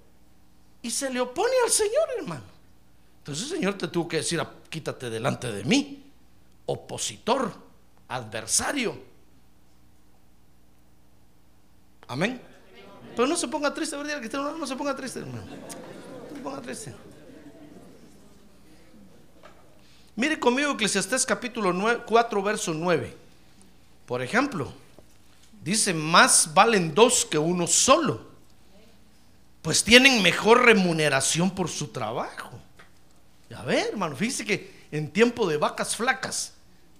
[0.81, 2.52] y se le opone al Señor, hermano.
[3.23, 6.11] Entonces el Señor te tuvo que decir, quítate delante de mí,
[6.65, 7.53] opositor,
[8.09, 9.01] adversario.
[12.05, 12.41] Amén.
[13.15, 14.21] Pero no se ponga triste, ¿verdad?
[14.33, 15.45] No, no se ponga triste, hermano.
[15.45, 16.93] No se ponga triste.
[20.17, 21.73] Mire conmigo Eclesiastés capítulo
[22.05, 23.15] 4, verso 9.
[24.05, 24.73] Por ejemplo,
[25.63, 28.27] dice, más valen dos que uno solo,
[29.61, 32.59] pues tienen mejor remuneración por su trabajo.
[33.55, 36.53] A ver, hermano, fíjese que en tiempo de vacas flacas,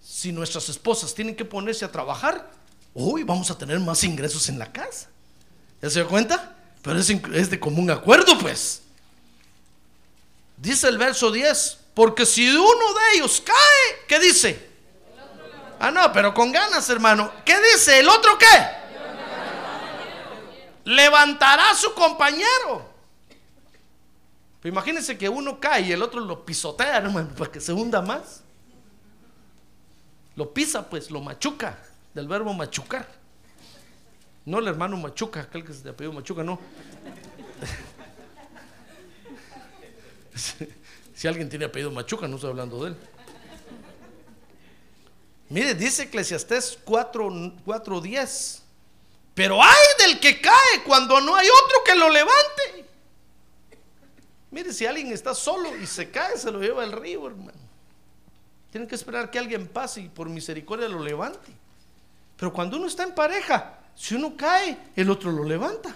[0.04, 2.52] si nuestras esposas tienen que ponerse a trabajar,
[2.94, 5.10] hoy vamos a tener más ingresos en la casa.
[5.82, 6.56] ¿Ya se dio cuenta?
[6.82, 8.82] Pero es, es de común acuerdo, pues.
[10.58, 12.64] Dice el verso 10, porque si uno
[12.94, 14.70] de ellos cae, ¿qué dice?
[15.80, 17.32] Ah, no, pero con ganas, hermano.
[17.44, 18.00] ¿Qué dice?
[18.00, 18.84] ¿El otro qué?
[20.86, 22.93] Levantará a su compañero.
[24.64, 28.42] Imagínense que uno cae y el otro lo pisotea, hermano, para que se hunda más.
[30.36, 31.78] Lo pisa, pues, lo machuca,
[32.14, 33.08] del verbo machucar.
[34.46, 36.60] No el hermano machuca, aquel que se te apellido machuca, no.
[41.24, 42.98] Si alguien tiene apellido Machuca, no estoy hablando de él.
[45.48, 48.60] Mire, dice Eclesiastés 4.10.
[49.34, 52.73] Pero hay del que cae cuando no hay otro que lo levante.
[54.54, 57.58] Mire, si alguien está solo y se cae, se lo lleva el río, hermano.
[58.72, 61.52] Tienen que esperar que alguien pase y por misericordia lo levante.
[62.38, 65.96] Pero cuando uno está en pareja, si uno cae, el otro lo levanta.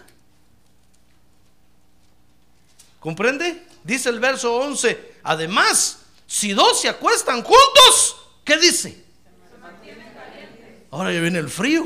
[3.00, 3.64] ¿Comprende?
[3.84, 5.18] Dice el verso 11.
[5.22, 9.06] Además, si dos se acuestan juntos, ¿qué dice?
[10.90, 11.86] Ahora ya viene el frío.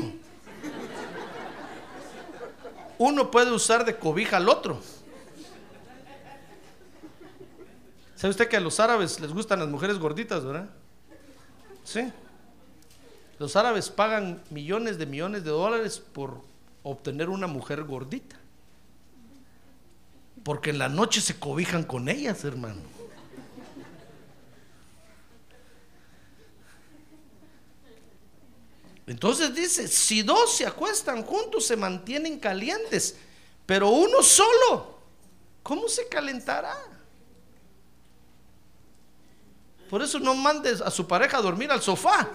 [2.96, 4.80] Uno puede usar de cobija al otro.
[8.22, 10.70] ¿Sabe usted que a los árabes les gustan las mujeres gorditas, verdad?
[11.82, 12.08] Sí.
[13.40, 16.40] Los árabes pagan millones de millones de dólares por
[16.84, 18.36] obtener una mujer gordita.
[20.44, 22.80] Porque en la noche se cobijan con ellas, hermano.
[29.08, 33.16] Entonces dice, si dos se acuestan juntos se mantienen calientes,
[33.66, 35.00] pero uno solo,
[35.64, 36.91] ¿cómo se calentará?
[39.92, 42.26] Por eso no mandes a su pareja a dormir al sofá.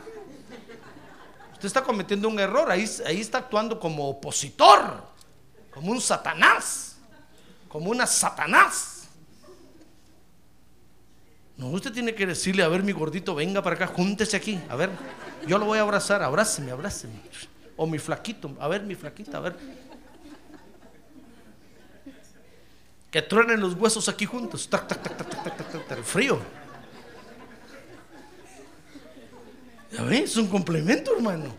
[1.53, 5.03] Usted está cometiendo un error, ahí, ahí está actuando como opositor,
[5.73, 6.97] como un satanás,
[7.67, 9.07] como una satanás.
[11.57, 14.75] No, usted tiene que decirle, a ver mi gordito, venga para acá, júntese aquí, a
[14.75, 14.91] ver,
[15.47, 17.19] yo lo voy a abrazar, abráceme, abráceme.
[17.75, 19.55] O mi flaquito, a ver mi flaquita, a ver.
[23.09, 26.66] Que truenen los huesos aquí juntos, tac, tac, tac, tac, tac, tac, tac, tac, frío.
[29.91, 31.55] Es un complemento, hermano.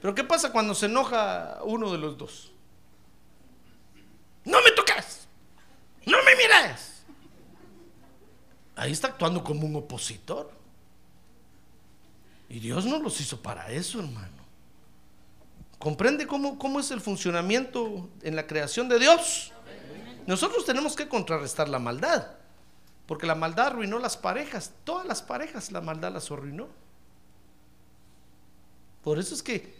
[0.00, 2.52] Pero ¿qué pasa cuando se enoja uno de los dos?
[4.44, 5.28] No me toques,
[6.04, 7.04] no me mires.
[8.74, 10.50] Ahí está actuando como un opositor.
[12.48, 14.42] Y Dios no los hizo para eso, hermano.
[15.78, 19.52] ¿Comprende cómo, cómo es el funcionamiento en la creación de Dios?
[20.26, 22.26] Nosotros tenemos que contrarrestar la maldad.
[23.06, 24.72] Porque la maldad arruinó las parejas.
[24.84, 26.68] Todas las parejas la maldad las arruinó.
[29.02, 29.74] Por eso es que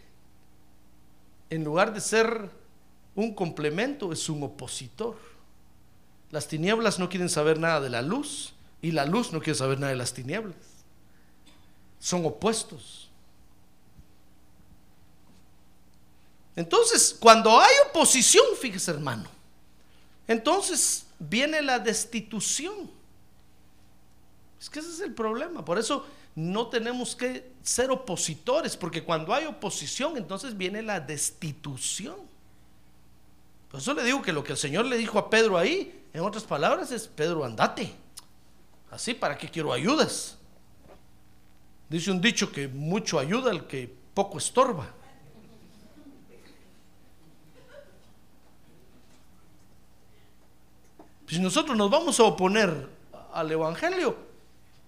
[1.51, 2.51] en lugar de ser
[3.15, 5.17] un complemento, es un opositor.
[6.31, 9.79] Las tinieblas no quieren saber nada de la luz y la luz no quiere saber
[9.79, 10.57] nada de las tinieblas.
[12.01, 13.11] Son opuestos.
[16.57, 19.29] Entonces, cuando hay oposición, fíjese hermano,
[20.27, 22.91] entonces viene la destitución.
[24.61, 25.65] Es que ese es el problema.
[25.65, 32.17] Por eso no tenemos que ser opositores, porque cuando hay oposición, entonces viene la destitución.
[33.71, 36.21] Por eso le digo que lo que el Señor le dijo a Pedro ahí, en
[36.21, 37.95] otras palabras, es, Pedro, andate.
[38.91, 40.39] Así, ¿para qué quiero ayudas?
[41.89, 44.87] Dice un dicho que mucho ayuda al que poco estorba.
[51.27, 52.89] Si nosotros nos vamos a oponer
[53.33, 54.32] al Evangelio,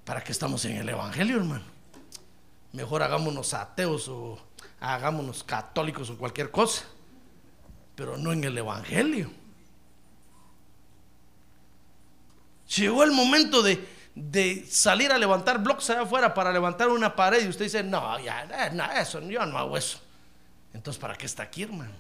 [0.05, 1.65] ¿para qué estamos en el Evangelio, hermano?
[2.73, 4.39] Mejor hagámonos ateos o
[4.81, 6.85] hagámonos católicos o cualquier cosa,
[7.95, 9.31] pero no en el Evangelio.
[12.77, 17.45] Llegó el momento de, de salir a levantar blocks allá afuera para levantar una pared
[17.45, 20.01] y usted dice, no, ya, no, eso, yo no hago eso.
[20.73, 21.93] Entonces, ¿para qué está aquí, hermano?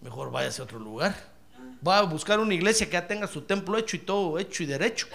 [0.00, 1.37] Mejor váyase a otro lugar.
[1.86, 4.66] Va a buscar una iglesia que ya tenga su templo hecho y todo hecho y
[4.66, 5.06] derecho,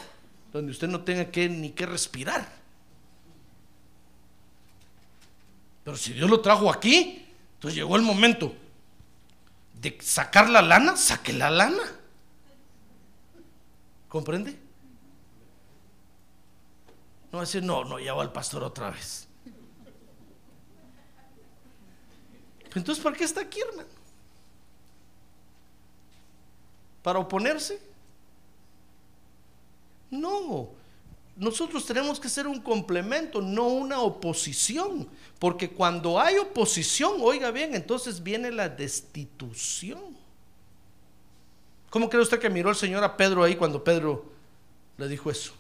[0.52, 2.48] donde usted no tenga que ni que respirar.
[5.84, 8.56] Pero si Dios lo trajo aquí, entonces llegó el momento
[9.82, 11.84] de sacar la lana, saque la lana.
[14.08, 14.52] ¿Comprende?
[17.32, 19.28] No va a decir, no, no, ya va el pastor otra vez.
[22.76, 23.90] Entonces, ¿para qué está aquí, hermano?
[27.04, 27.80] ¿Para oponerse?
[30.10, 30.70] No,
[31.36, 35.08] nosotros tenemos que ser un complemento, no una oposición.
[35.40, 40.00] Porque cuando hay oposición, oiga bien, entonces viene la destitución.
[41.90, 44.32] ¿Cómo cree usted que miró el Señor a Pedro ahí cuando Pedro
[44.98, 45.54] le dijo eso?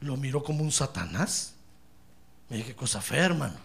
[0.00, 1.54] Lo miró como un Satanás.
[2.48, 3.56] Mire qué cosa fea, hermano.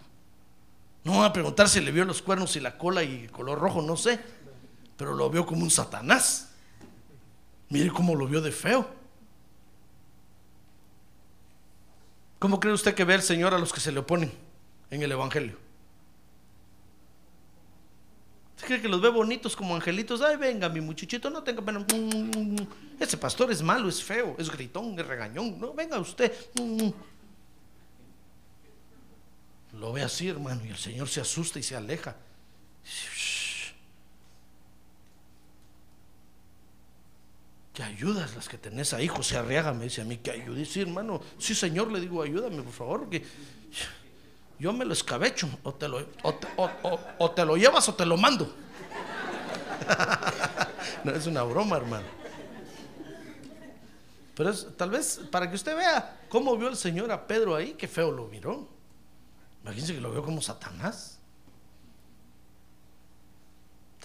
[1.04, 3.82] No a preguntar si le vio los cuernos y la cola y el color rojo,
[3.82, 4.20] no sé.
[4.96, 6.50] Pero lo vio como un Satanás.
[7.68, 8.88] Mire cómo lo vio de feo.
[12.38, 14.32] ¿Cómo cree usted que ve el Señor a los que se le oponen
[14.90, 15.64] en el Evangelio?
[18.64, 20.22] cree que los ve bonitos como angelitos?
[20.22, 21.86] Ay, venga, mi muchachito, no tenga pena.
[22.98, 25.58] Ese pastor es malo, es feo, es gritón, es regañón.
[25.60, 26.32] No, venga usted.
[29.72, 32.16] lo ve así, hermano, y el Señor se asusta y se aleja.
[37.74, 39.08] ¿Qué ayudas las que tenés ahí?
[39.08, 40.64] José Arriaga me dice a mí que ayude.
[40.64, 43.22] Sí, hermano, sí, Señor, le digo, ayúdame, por favor, porque
[44.60, 45.48] yo me lo escabecho.
[45.64, 48.54] O te lo, o te- o- o- te lo llevas o te lo mando.
[51.04, 52.06] no es una broma, hermano.
[54.36, 57.88] Pero tal vez para que usted vea cómo vio el Señor a Pedro ahí, qué
[57.88, 58.68] feo lo miró.
[59.62, 61.13] Imagínense que lo vio como Satanás.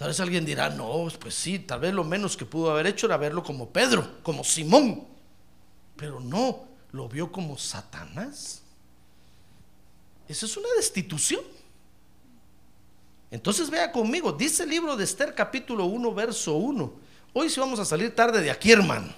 [0.00, 3.04] Tal vez alguien dirá, no, pues sí, tal vez lo menos que pudo haber hecho
[3.04, 5.06] era verlo como Pedro, como Simón.
[5.94, 8.62] Pero no, lo vio como Satanás.
[10.26, 11.42] Eso es una destitución.
[13.30, 16.92] Entonces vea conmigo, dice el libro de Esther capítulo 1, verso 1.
[17.34, 19.12] Hoy sí vamos a salir tarde de aquí, hermano.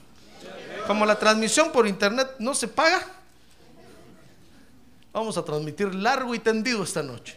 [0.89, 3.07] Como la transmisión por internet no se paga,
[5.13, 7.37] vamos a transmitir largo y tendido esta noche.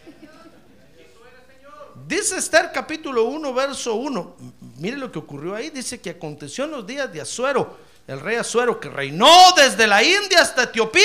[2.06, 4.36] Dice Esther capítulo 1, verso 1.
[4.38, 5.70] M- Mire lo que ocurrió ahí.
[5.70, 10.02] Dice que aconteció en los días de Asuero, el rey Asuero, que reinó desde la
[10.04, 11.02] India hasta Etiopía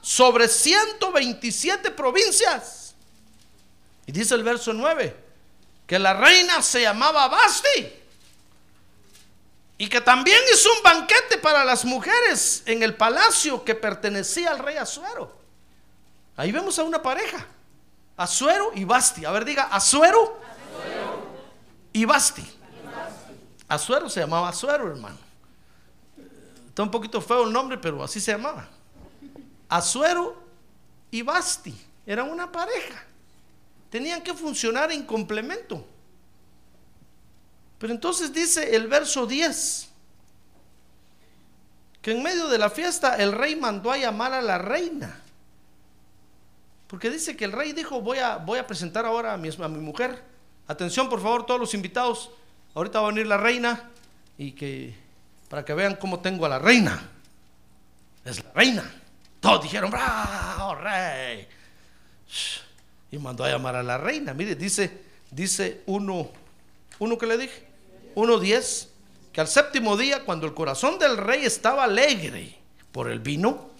[0.00, 2.94] sobre 127 provincias.
[4.06, 5.14] Y dice el verso 9,
[5.86, 7.92] que la reina se llamaba Basti.
[9.78, 14.58] Y que también hizo un banquete para las mujeres en el palacio que pertenecía al
[14.58, 15.36] rey Asuero.
[16.36, 17.46] Ahí vemos a una pareja.
[18.16, 19.24] Asuero y Basti.
[19.24, 20.40] A ver, diga, Asuero,
[21.92, 22.44] y Basti.
[23.68, 25.18] Asuero se llamaba Asuero, hermano.
[26.68, 28.68] Está un poquito feo el nombre, pero así se llamaba.
[29.68, 30.42] Asuero
[31.10, 31.74] y Basti
[32.06, 33.04] eran una pareja.
[33.90, 35.86] Tenían que funcionar en complemento.
[37.78, 39.88] Pero entonces dice el verso 10
[42.00, 45.20] que en medio de la fiesta el rey mandó a llamar a la reina.
[46.92, 49.68] Porque dice que el rey dijo, voy a, voy a presentar ahora a mi, a
[49.68, 50.22] mi mujer.
[50.68, 52.30] Atención, por favor, todos los invitados.
[52.74, 53.88] Ahorita va a venir la reina
[54.36, 54.94] y que
[55.48, 57.08] para que vean cómo tengo a la reina.
[58.26, 58.94] Es la reina.
[59.40, 61.48] Todos dijeron, bravo, rey.
[63.10, 64.34] Y mandó a llamar a la reina.
[64.34, 65.00] Mire, dice,
[65.30, 66.28] dice uno,
[66.98, 67.66] uno que le dije,
[68.16, 68.90] uno diez,
[69.32, 72.54] que al séptimo día, cuando el corazón del rey estaba alegre
[72.92, 73.70] por el vino,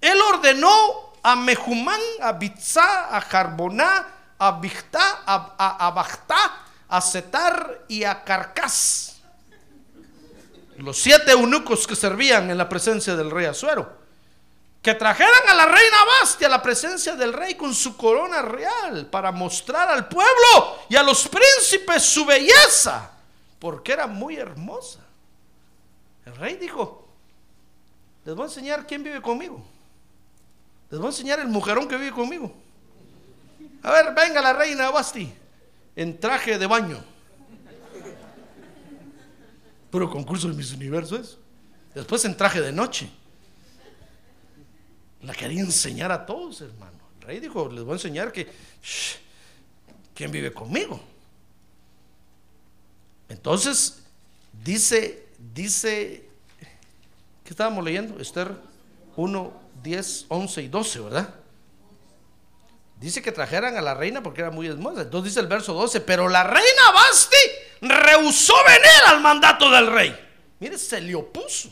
[0.00, 4.06] él ordenó a Mejumán, a Bitzá, a Jarboná,
[4.38, 9.20] a Bigtá, a, a, a Bactá, a Setar y a Carcás.
[10.78, 14.02] Los siete eunucos que servían en la presencia del rey Azuero.
[14.82, 19.06] Que trajeran a la reina Bastia a la presencia del rey con su corona real
[19.06, 23.12] para mostrar al pueblo y a los príncipes su belleza,
[23.60, 24.98] porque era muy hermosa.
[26.26, 27.06] El rey dijo,
[28.24, 29.64] les voy a enseñar quién vive conmigo.
[30.92, 32.54] Les voy a enseñar el mujerón que vive conmigo.
[33.82, 35.32] A ver, venga la reina Basti
[35.96, 37.02] en traje de baño.
[39.90, 41.38] Puro concurso de mis universos.
[41.94, 43.08] Después en traje de noche.
[45.22, 46.98] La quería enseñar a todos, hermano.
[47.20, 48.52] El rey dijo, les voy a enseñar que
[50.14, 51.00] quién vive conmigo.
[53.30, 54.02] Entonces,
[54.62, 56.28] dice, dice,
[57.44, 58.20] ¿qué estábamos leyendo?
[58.20, 58.54] Esther
[59.16, 61.34] 1, 10, 11 y 12, ¿verdad?
[63.02, 65.02] Dice que trajeran a la reina porque era muy hermosa.
[65.02, 67.36] Entonces dice el verso 12, pero la reina Basti
[67.80, 70.16] rehusó venir al mandato del rey.
[70.60, 71.68] Mire, se le opuso.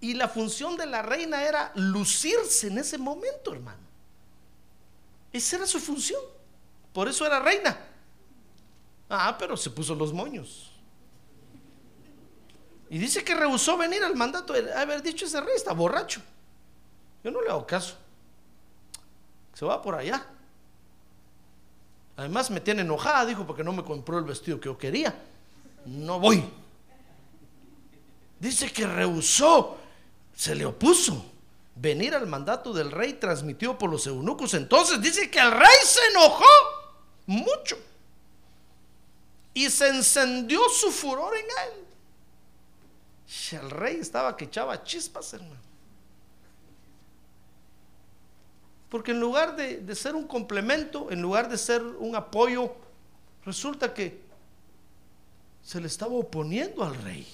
[0.00, 3.78] Y la función de la reina era lucirse en ese momento, hermano.
[5.32, 6.20] Esa era su función.
[6.92, 7.78] Por eso era reina.
[9.08, 10.69] Ah, pero se puso los moños.
[12.90, 16.20] Y dice que rehusó venir al mandato de haber dicho ese rey, está borracho.
[17.22, 17.94] Yo no le hago caso.
[19.54, 20.26] Se va por allá.
[22.16, 25.14] Además me tiene enojada, dijo, porque no me compró el vestido que yo quería.
[25.86, 26.44] No voy.
[28.40, 29.78] Dice que rehusó,
[30.34, 31.24] se le opuso
[31.76, 34.52] venir al mandato del rey transmitido por los eunucos.
[34.54, 36.44] Entonces dice que el rey se enojó
[37.26, 37.78] mucho
[39.54, 41.89] y se encendió su furor en él.
[43.52, 45.60] El rey estaba que echaba chispas, hermano.
[48.88, 52.74] Porque en lugar de, de, ser un complemento, en lugar de ser un apoyo,
[53.44, 54.20] resulta que
[55.62, 57.26] se le estaba oponiendo al rey.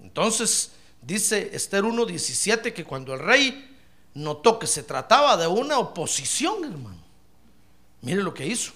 [0.00, 3.76] Entonces, dice Esther 1.17 que cuando el rey
[4.12, 7.02] notó que se trataba de una oposición, hermano,
[8.02, 8.72] mire lo que hizo.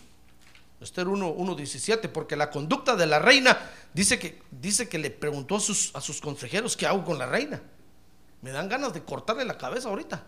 [0.80, 3.58] Esther 1.17, porque la conducta de la reina
[3.92, 7.26] dice que, dice que le preguntó a sus, a sus consejeros qué hago con la
[7.26, 7.62] reina.
[8.42, 10.24] Me dan ganas de cortarle la cabeza ahorita.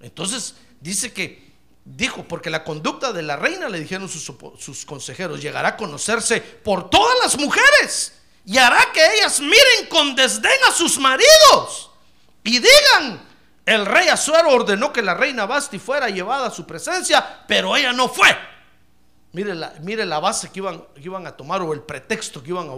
[0.00, 1.48] Entonces dice que
[1.84, 6.40] dijo, porque la conducta de la reina, le dijeron sus, sus, consejeros, llegará a conocerse
[6.40, 8.12] por todas las mujeres
[8.44, 11.90] y hará que ellas miren con desdén a sus maridos
[12.44, 13.26] y digan,
[13.66, 17.92] el rey Azuero ordenó que la reina Basti fuera llevada a su presencia, pero ella
[17.92, 18.28] no fue.
[19.32, 22.68] Mire la, base que iban, iban a tomar o el pretexto que iban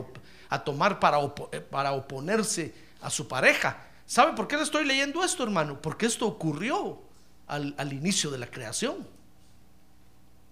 [0.48, 1.18] a, tomar para,
[1.52, 3.78] eh, para oponerse a su pareja.
[4.06, 5.80] ¿Sabe por qué le estoy leyendo esto, hermano?
[5.80, 7.00] Porque esto ocurrió
[7.46, 9.06] al, al inicio de la creación.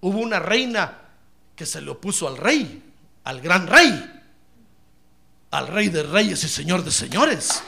[0.01, 0.99] Hubo una reina
[1.57, 2.85] que se le opuso al rey,
[3.25, 4.23] al gran rey,
[5.51, 7.63] al rey de reyes y señor de señores.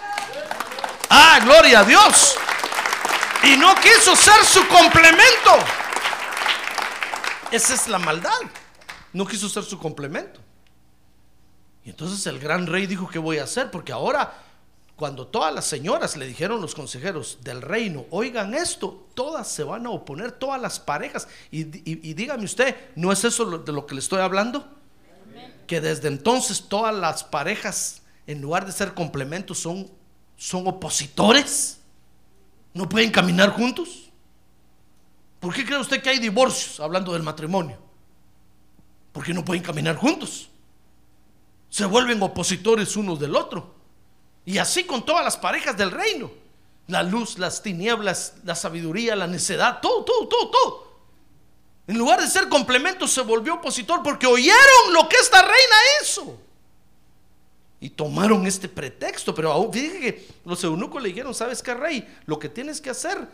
[1.09, 2.37] Ah, gloria a Dios.
[3.43, 5.80] Y no quiso ser su complemento.
[7.53, 8.31] Esa es la maldad.
[9.13, 10.41] No quiso ser su complemento.
[11.85, 13.71] Y entonces el gran rey dijo, ¿qué voy a hacer?
[13.71, 14.33] Porque ahora,
[14.97, 19.87] cuando todas las señoras le dijeron los consejeros del reino, oigan esto, todas se van
[19.87, 21.27] a oponer, todas las parejas.
[21.51, 24.69] Y, dígame usted, ¿no es eso de lo que le estoy hablando?
[25.67, 29.91] Que desde entonces todas las parejas, en lugar de ser complementos, son,
[30.37, 31.79] son opositores.
[32.75, 34.10] ¿No pueden caminar juntos?
[35.41, 37.79] ¿Por qué cree usted que hay divorcios hablando del matrimonio?
[39.13, 40.51] Porque no pueden caminar juntos.
[41.71, 43.75] Se vuelven opositores unos del otro.
[44.45, 46.31] Y así con todas las parejas del reino.
[46.89, 50.91] La luz, las tinieblas, la sabiduría, la necedad, todo, todo, todo, todo.
[51.87, 56.39] En lugar de ser complemento se volvió opositor porque oyeron lo que esta reina hizo.
[57.81, 62.07] Y tomaron este pretexto, pero aún, fíjate que los eunucos le dijeron, ¿sabes qué, rey?
[62.27, 63.27] Lo que tienes que hacer,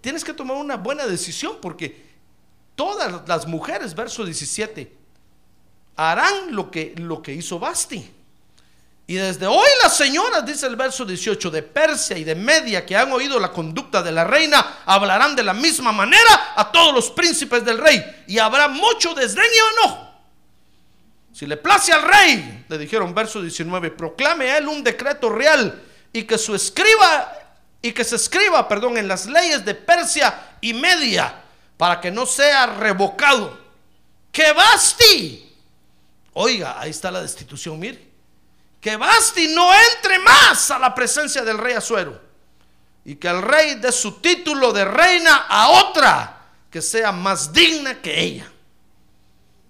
[0.00, 2.10] tienes que tomar una buena decisión, porque
[2.74, 4.92] todas las mujeres, verso 17,
[5.96, 8.10] harán lo que, lo que hizo Basti.
[9.06, 12.96] Y desde hoy las señoras, dice el verso 18, de Persia y de Media, que
[12.96, 17.10] han oído la conducta de la reina, hablarán de la misma manera a todos los
[17.10, 18.02] príncipes del rey.
[18.28, 20.10] Y habrá mucho desdén y enojo
[21.32, 25.80] si le place al rey, le dijeron verso 19, proclame a él un decreto real
[26.12, 27.32] y que su escriba
[27.82, 31.42] y que se escriba, perdón, en las leyes de Persia y Media
[31.76, 33.58] para que no sea revocado.
[34.30, 35.56] Que Basti,
[36.34, 38.10] oiga, ahí está la destitución, mire,
[38.80, 42.20] que Basti no entre más a la presencia del rey Azuero
[43.04, 48.00] y que el rey dé su título de reina a otra que sea más digna
[48.00, 48.50] que ella.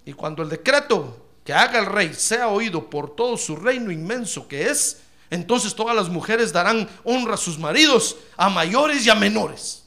[0.05, 4.47] Y cuando el decreto que haga el rey sea oído por todo su reino inmenso
[4.47, 5.01] que es,
[5.31, 9.85] entonces todas las mujeres darán honra a sus maridos, a mayores y a menores.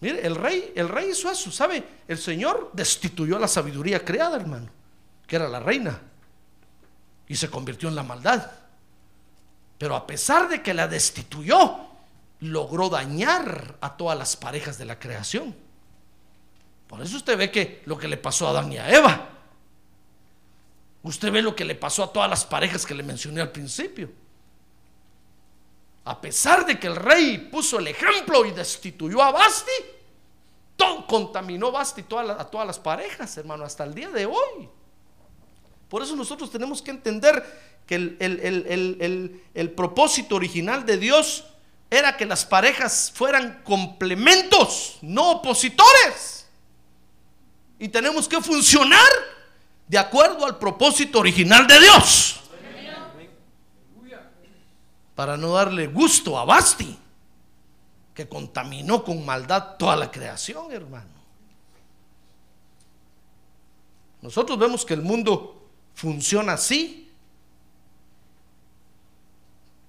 [0.00, 1.84] Mire, el rey, el rey hizo eso, ¿sabe?
[2.08, 4.70] El Señor destituyó a la sabiduría creada, hermano,
[5.26, 6.00] que era la reina,
[7.28, 8.50] y se convirtió en la maldad.
[9.76, 11.76] Pero a pesar de que la destituyó,
[12.40, 15.54] logró dañar a todas las parejas de la creación.
[16.86, 19.28] Por eso usted ve que lo que le pasó a Adán y a Eva.
[21.02, 24.10] Usted ve lo que le pasó a todas las parejas que le mencioné al principio.
[26.04, 29.72] A pesar de que el rey puso el ejemplo y destituyó a Basti,
[30.76, 34.68] todo, contaminó Basti a todas las parejas, hermano, hasta el día de hoy.
[35.88, 41.44] Por eso nosotros tenemos que entender que el, el propósito original de Dios
[41.90, 46.40] era que las parejas fueran complementos, no opositores
[47.80, 49.08] y tenemos que funcionar
[49.90, 52.40] de acuerdo al propósito original de Dios.
[55.16, 56.96] Para no darle gusto a Basti,
[58.14, 61.10] que contaminó con maldad toda la creación, hermano.
[64.22, 67.10] Nosotros vemos que el mundo funciona así.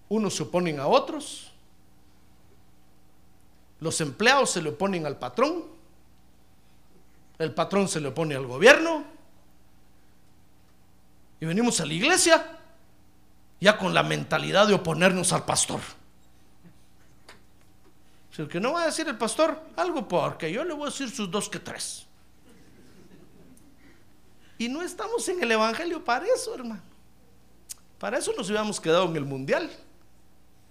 [0.09, 1.51] Unos se oponen a otros.
[3.79, 5.79] Los empleados se le oponen al patrón
[7.41, 9.03] el patrón se le opone al gobierno
[11.41, 12.59] y venimos a la iglesia
[13.59, 15.81] ya con la mentalidad de oponernos al pastor.
[18.31, 21.09] Si que no va a decir el pastor algo porque yo le voy a decir
[21.09, 22.05] sus dos que tres.
[24.57, 26.81] Y no estamos en el Evangelio para eso, hermano.
[27.99, 29.69] Para eso nos hubiéramos quedado en el mundial.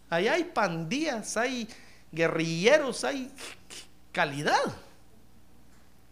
[0.09, 1.68] Allá hay pandillas, hay
[2.12, 3.31] guerrilleros, hay
[4.12, 4.73] calidad.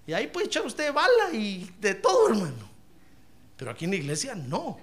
[0.06, 2.67] Y ahí puede echar usted bala y de todo, hermano.
[3.58, 4.78] Pero aquí en la iglesia no.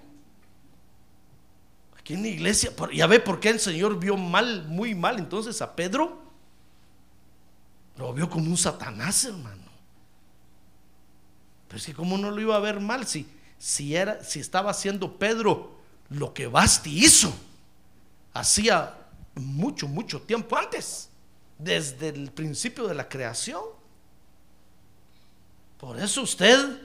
[1.97, 5.59] Aquí en la iglesia, ya ve por qué el Señor vio mal, muy mal entonces
[5.61, 6.21] a Pedro.
[7.95, 9.63] Lo vio como un Satanás, hermano.
[11.67, 13.26] Pero es que cómo no lo iba a ver mal si,
[13.57, 15.78] si, era, si estaba haciendo Pedro
[16.09, 17.34] lo que Basti hizo.
[18.34, 18.93] Hacía
[19.36, 21.09] mucho, mucho tiempo antes,
[21.57, 23.63] desde el principio de la creación.
[25.78, 26.82] Por eso usted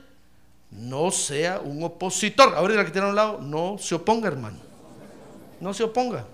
[0.70, 2.54] no sea un opositor.
[2.54, 4.58] Ahora que tiene a un lado, no se oponga, hermano.
[5.60, 6.26] No se oponga.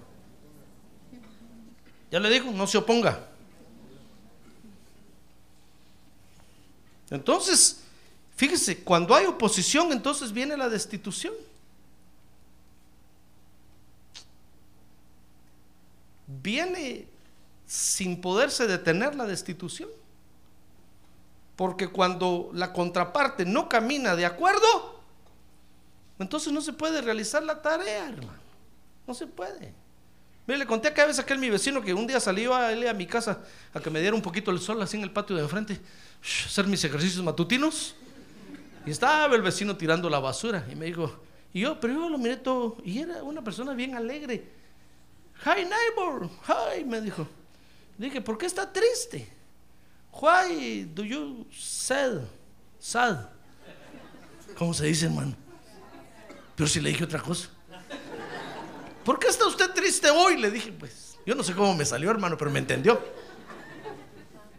[2.10, 3.26] Ya le digo, no se oponga.
[7.10, 7.80] Entonces,
[8.36, 11.34] fíjese, cuando hay oposición, entonces viene la destitución.
[16.26, 17.06] Viene
[17.66, 19.88] sin poderse detener la destitución.
[21.56, 25.00] Porque cuando la contraparte no camina de acuerdo,
[26.18, 28.38] entonces no se puede realizar la tarea, hermano.
[29.06, 29.74] No se puede.
[30.46, 33.06] Mire, le conté a vez aquel mi vecino que un día salió a a mi
[33.06, 33.40] casa
[33.74, 35.80] a que me diera un poquito el sol así en el patio de enfrente,
[36.22, 37.96] hacer mis ejercicios matutinos.
[38.84, 41.12] Y estaba el vecino tirando la basura y me dijo,
[41.52, 44.44] y yo, pero yo lo miré todo y era una persona bien alegre.
[45.44, 47.26] Hi neighbor, hi, me dijo.
[47.98, 49.35] dije, ¿por qué está triste?
[50.20, 52.22] Why do you sad?
[52.78, 53.28] Sad.
[54.56, 55.34] ¿Cómo se dice, hermano?
[56.54, 57.50] Pero si le dije otra cosa.
[59.04, 60.38] ¿Por qué está usted triste hoy?
[60.38, 63.00] Le dije, pues, yo no sé cómo me salió, hermano, pero me entendió.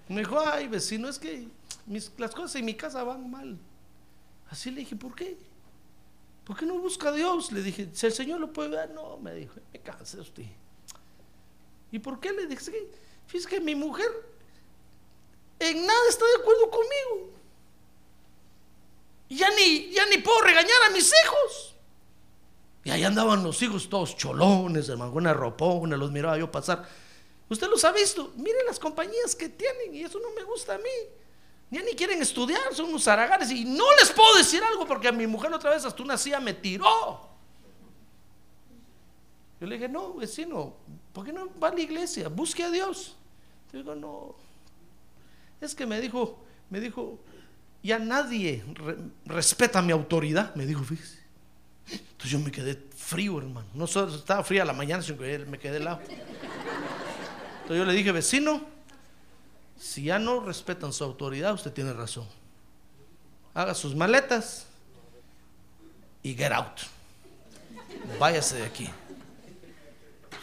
[0.08, 1.48] Me dijo, ay, vecino, es que
[2.18, 3.58] las cosas en mi casa van mal.
[4.50, 5.38] Así le dije, ¿por qué?
[6.46, 7.52] ¿Por qué no busca a Dios?
[7.52, 10.46] Le dije, si el Señor lo puede ver, no, me dijo, me cansé usted.
[11.92, 12.32] ¿Y por qué?
[12.32, 12.72] Le dije,
[13.26, 14.08] fíjese que mi mujer
[15.60, 17.32] en nada está de acuerdo conmigo.
[19.30, 21.76] Ya ni, ya ni puedo regañar a mis hijos.
[22.84, 26.88] Y ahí andaban los hijos todos cholones, hermano, una ropona, los miraba yo pasar.
[27.50, 30.78] Usted los ha visto, mire las compañías que tienen y eso no me gusta a
[30.78, 30.84] mí.
[31.70, 35.12] Ya ni quieren estudiar, son unos zaragares y no les puedo decir algo porque a
[35.12, 37.28] mi mujer otra vez hasta una silla me tiró.
[39.60, 40.76] Yo le dije, no, vecino,
[41.12, 42.30] ¿por qué no va a la iglesia?
[42.30, 43.16] Busque a Dios.
[43.74, 44.36] Yo digo, no,
[45.62, 47.20] es que me dijo, me dijo,
[47.84, 48.64] ya nadie
[49.26, 51.20] respeta mi autoridad, me dijo, fíjese.
[51.90, 53.68] Entonces yo me quedé frío, hermano.
[53.74, 56.02] No solo estaba fría la mañana, sino que me quedé helado.
[56.02, 58.66] Entonces yo le dije, vecino,
[59.78, 62.28] si ya no respetan su autoridad, usted tiene razón.
[63.54, 64.68] Haga sus maletas
[66.24, 66.82] y get out.
[68.20, 68.90] Váyase de aquí.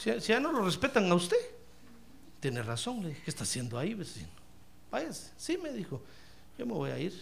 [0.00, 1.36] Si, ya no lo respetan a usted,
[2.40, 3.02] tiene razón.
[3.02, 4.28] Le dije, ¿qué está haciendo ahí, vecino?
[4.94, 5.32] Váyase.
[5.36, 6.00] Sí, me dijo,
[6.56, 7.12] yo me voy a ir.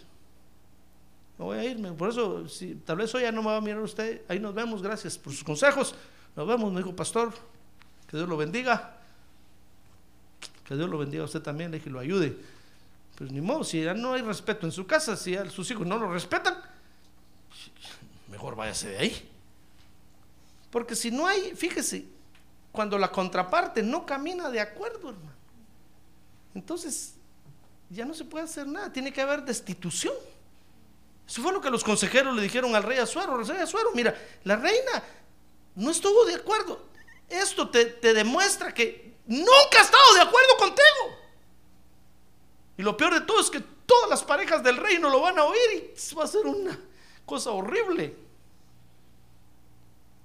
[1.38, 1.90] Me voy a irme.
[1.92, 4.20] Por eso, si, tal vez hoy ya no me va a mirar usted.
[4.28, 4.82] Ahí nos vemos.
[4.82, 5.94] Gracias por sus consejos.
[6.36, 7.32] Nos vemos, me dijo pastor.
[8.06, 8.98] Que Dios lo bendiga.
[10.64, 11.70] Que Dios lo bendiga a usted también.
[11.70, 12.36] Le dije, lo ayude.
[13.16, 15.86] Pues ni modo, si ya no hay respeto en su casa, si ya sus hijos
[15.86, 16.58] no lo respetan,
[18.28, 19.30] mejor váyase de ahí.
[20.70, 22.04] Porque si no hay, fíjese,
[22.70, 25.32] cuando la contraparte no camina de acuerdo, hermano,
[26.54, 27.14] entonces
[27.92, 30.14] ya no se puede hacer nada, tiene que haber destitución.
[31.26, 33.36] Eso fue lo que los consejeros le dijeron al rey Azuero.
[33.36, 33.58] Rey
[33.94, 35.02] mira, la reina
[35.76, 36.80] no estuvo de acuerdo.
[37.28, 41.18] Esto te, te demuestra que nunca ha estado de acuerdo contigo.
[42.78, 45.44] Y lo peor de todo es que todas las parejas del reino lo van a
[45.44, 46.78] oír y va a ser una
[47.26, 48.16] cosa horrible.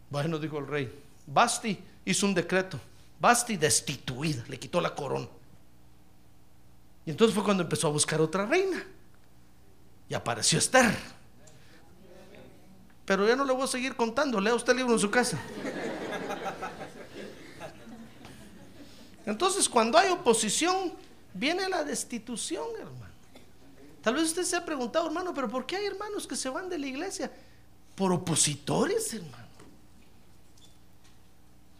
[0.09, 2.79] Bueno, dijo el rey, Basti hizo un decreto.
[3.19, 5.27] Basti destituida, le quitó la corona.
[7.07, 8.85] Y entonces fue cuando empezó a buscar otra reina.
[10.09, 10.93] Y apareció Esther.
[13.05, 14.41] Pero ya no le voy a seguir contando.
[14.41, 15.39] Lea usted el libro en su casa.
[19.25, 20.91] Entonces, cuando hay oposición,
[21.33, 23.13] viene la destitución, hermano.
[24.01, 26.69] Tal vez usted se ha preguntado, hermano, pero ¿por qué hay hermanos que se van
[26.69, 27.31] de la iglesia?
[27.95, 29.47] Por opositores, hermano.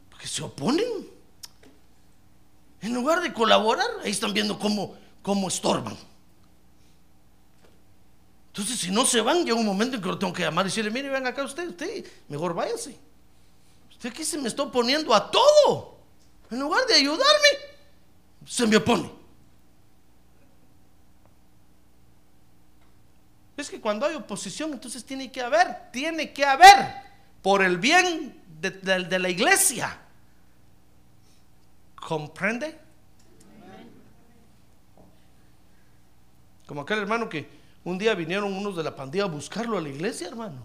[0.10, 1.10] Porque se oponen.
[2.80, 4.96] En lugar de colaborar, ahí están viendo cómo
[5.28, 5.98] cómo estorban.
[8.48, 10.70] Entonces, si no se van, llega un momento en que lo tengo que llamar y
[10.70, 12.98] decirle, mire, ven acá usted, usted, mejor váyase.
[13.92, 15.98] Usted aquí se me está oponiendo a todo.
[16.50, 17.50] En lugar de ayudarme,
[18.46, 19.12] se me opone.
[23.58, 26.86] Es que cuando hay oposición, entonces tiene que haber, tiene que haber,
[27.42, 30.00] por el bien de, de la iglesia.
[31.98, 32.87] ¿Comprende?
[36.68, 37.50] Como aquel hermano que
[37.86, 40.64] un día vinieron unos de la pandilla a buscarlo a la iglesia, hermano.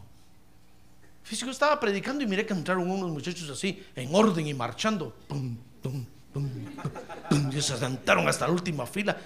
[1.23, 5.15] Físico estaba predicando y miré que entraron unos muchachos así, en orden y marchando.
[7.53, 9.17] y se sentaron hasta la última fila.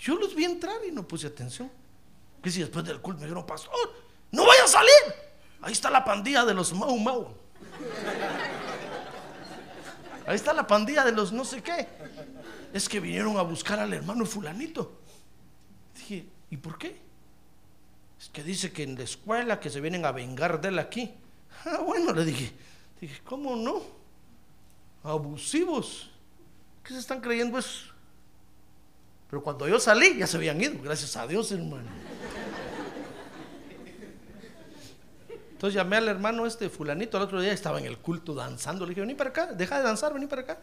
[0.00, 1.70] Yo los vi entrar y no puse atención.
[2.42, 3.72] Que si después del culto me dijeron, pastor,
[4.32, 5.14] no vaya a salir.
[5.60, 7.34] Ahí está la pandilla de los Mau Mau.
[10.26, 11.86] Ahí está la pandilla de los no sé qué.
[12.72, 15.03] Es que vinieron a buscar al hermano fulanito.
[16.06, 17.00] Dije, ¿y por qué?
[18.20, 21.14] Es que dice que en la escuela que se vienen a vengar de él aquí.
[21.66, 22.52] Ah, bueno, le dije.
[23.00, 23.80] Dije, ¿cómo no?
[25.02, 26.10] Abusivos.
[26.82, 27.92] ¿Qué se están creyendo eso?
[29.30, 30.82] Pero cuando yo salí, ya se habían ido.
[30.82, 31.88] Gracias a Dios, hermano.
[35.52, 38.84] Entonces llamé al hermano este fulanito el otro día, estaba en el culto danzando.
[38.84, 40.58] Le dije, vení para acá, deja de danzar, vení para acá.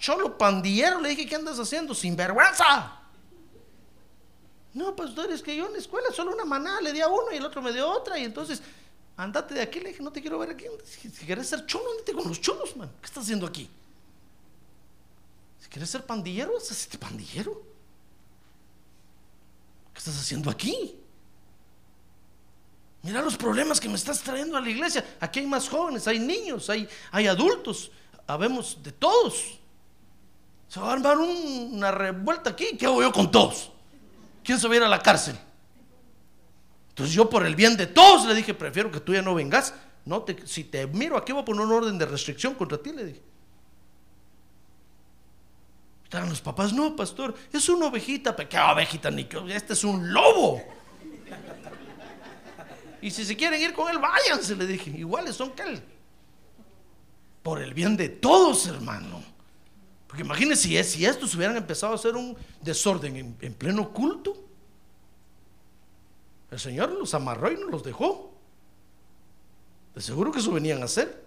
[0.00, 1.94] Cholo pandillero, le dije, ¿qué andas haciendo?
[1.94, 2.96] Sin vergüenza.
[4.72, 7.30] No, pastor, es que yo en la escuela solo una manada le di a uno
[7.32, 8.18] y el otro me dio otra.
[8.18, 8.62] Y entonces,
[9.16, 10.64] andate de aquí, le dije, no te quiero ver aquí.
[10.84, 12.90] Si quieres ser cholo, andate con los cholos, man.
[13.00, 13.68] ¿Qué estás haciendo aquí?
[15.60, 17.62] Si quieres ser pandillero, ¿estás pandillero?
[19.92, 20.96] ¿Qué estás haciendo aquí?
[23.02, 25.16] Mira los problemas que me estás trayendo a la iglesia.
[25.20, 27.90] Aquí hay más jóvenes, hay niños, hay, hay adultos,
[28.26, 29.59] habemos de todos.
[30.70, 32.76] Se va a armar una revuelta aquí.
[32.78, 33.72] ¿Qué hago yo con todos?
[34.44, 35.36] ¿Quién se va a ir a la cárcel?
[36.90, 39.74] Entonces yo por el bien de todos le dije, prefiero que tú ya no vengas.
[40.04, 42.92] No te, si te miro aquí voy a poner un orden de restricción contra ti,
[42.92, 43.22] le dije.
[46.04, 49.10] Estaban los papás, no, pastor, es una ovejita, ¿qué ovejita?
[49.10, 50.62] Ni este es un lobo.
[53.02, 54.90] Y si se quieren ir con él, váyanse, le dije.
[54.90, 55.82] Iguales son que él.
[57.42, 59.19] Por el bien de todos, hermano.
[60.10, 64.36] Porque imagínense si, estos hubieran empezado a hacer un desorden en, en pleno culto.
[66.50, 68.34] El Señor los amarró y no los dejó.
[69.94, 71.24] De seguro que eso venían a hacer.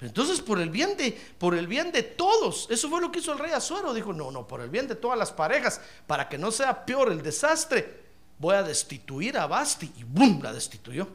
[0.00, 3.34] Entonces, por el bien de, por el bien de todos, eso fue lo que hizo
[3.34, 3.92] el rey Azuero.
[3.92, 7.12] Dijo, no, no, por el bien de todas las parejas, para que no sea peor
[7.12, 8.04] el desastre,
[8.38, 9.92] voy a destituir a Basti.
[9.98, 10.40] Y ¡bum!
[10.42, 11.06] La destituyó.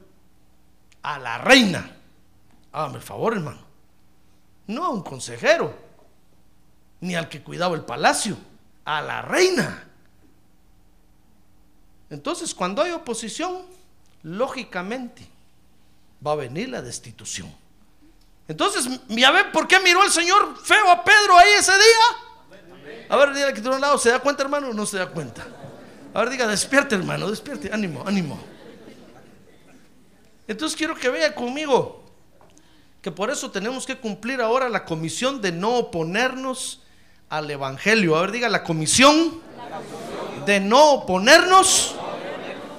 [1.01, 1.91] A la reina.
[2.72, 3.66] Hágame el favor, hermano.
[4.68, 5.74] No a un consejero,
[7.01, 8.38] ni al que cuidaba el palacio,
[8.84, 9.88] a la reina.
[12.09, 13.63] Entonces, cuando hay oposición,
[14.24, 15.28] lógicamente
[16.26, 17.53] va a venir la destitución.
[18.47, 23.05] Entonces, ya por qué miró el Señor feo a Pedro ahí ese día.
[23.09, 25.45] A ver, que tiene un lado, ¿se da cuenta, hermano, o no se da cuenta?
[26.13, 28.39] A ver, diga, despierte, hermano, despierte, ánimo, ánimo.
[30.47, 32.05] Entonces quiero que vea conmigo
[33.06, 36.82] que por eso tenemos que cumplir ahora la comisión de no oponernos
[37.30, 38.16] al Evangelio.
[38.16, 39.43] A ver, diga, la comisión
[40.43, 41.93] de no oponernos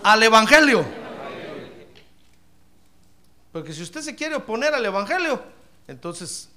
[0.02, 0.84] al Evangelio.
[3.52, 5.40] Porque si usted se quiere oponer al Evangelio,
[5.86, 6.48] entonces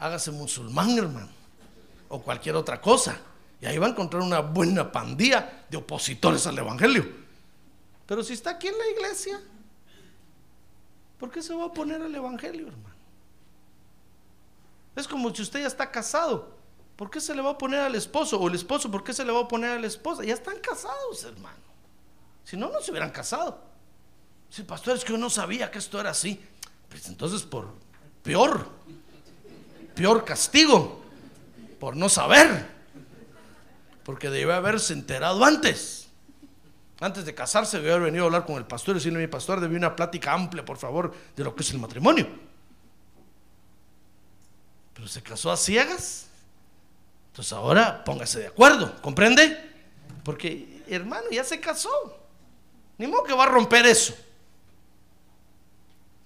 [0.00, 1.28] hágase musulmán, hermano,
[2.08, 3.16] o cualquier otra cosa.
[3.60, 7.08] Y ahí va a encontrar una buena pandilla de opositores al Evangelio.
[8.04, 9.40] Pero si está aquí en la iglesia,
[11.20, 12.96] ¿por qué se va a oponer al Evangelio, hermano?
[14.96, 16.58] Es como si usted ya está casado.
[16.96, 18.40] ¿Por qué se le va a oponer al esposo?
[18.40, 20.24] O el esposo, ¿por qué se le va a oponer a la esposa?
[20.24, 21.60] Ya están casados, hermano.
[22.44, 23.62] Si no, no se hubieran casado.
[24.48, 26.40] Si pastor, es que yo no sabía que esto era así.
[26.88, 27.72] Pues entonces, por
[28.22, 28.68] peor,
[29.94, 31.00] peor castigo,
[31.78, 32.80] por no saber
[34.10, 35.99] porque debe haberse enterado antes.
[37.00, 39.58] Antes de casarse, debe haber venido a hablar con el pastor y decirle, mi pastor,
[39.58, 42.26] debe una plática amplia, por favor, de lo que es el matrimonio.
[44.92, 46.28] Pero se casó a ciegas.
[47.30, 49.56] Entonces ahora póngase de acuerdo, ¿comprende?
[50.22, 51.90] Porque, hermano, ya se casó.
[52.98, 54.14] Ni modo que va a romper eso.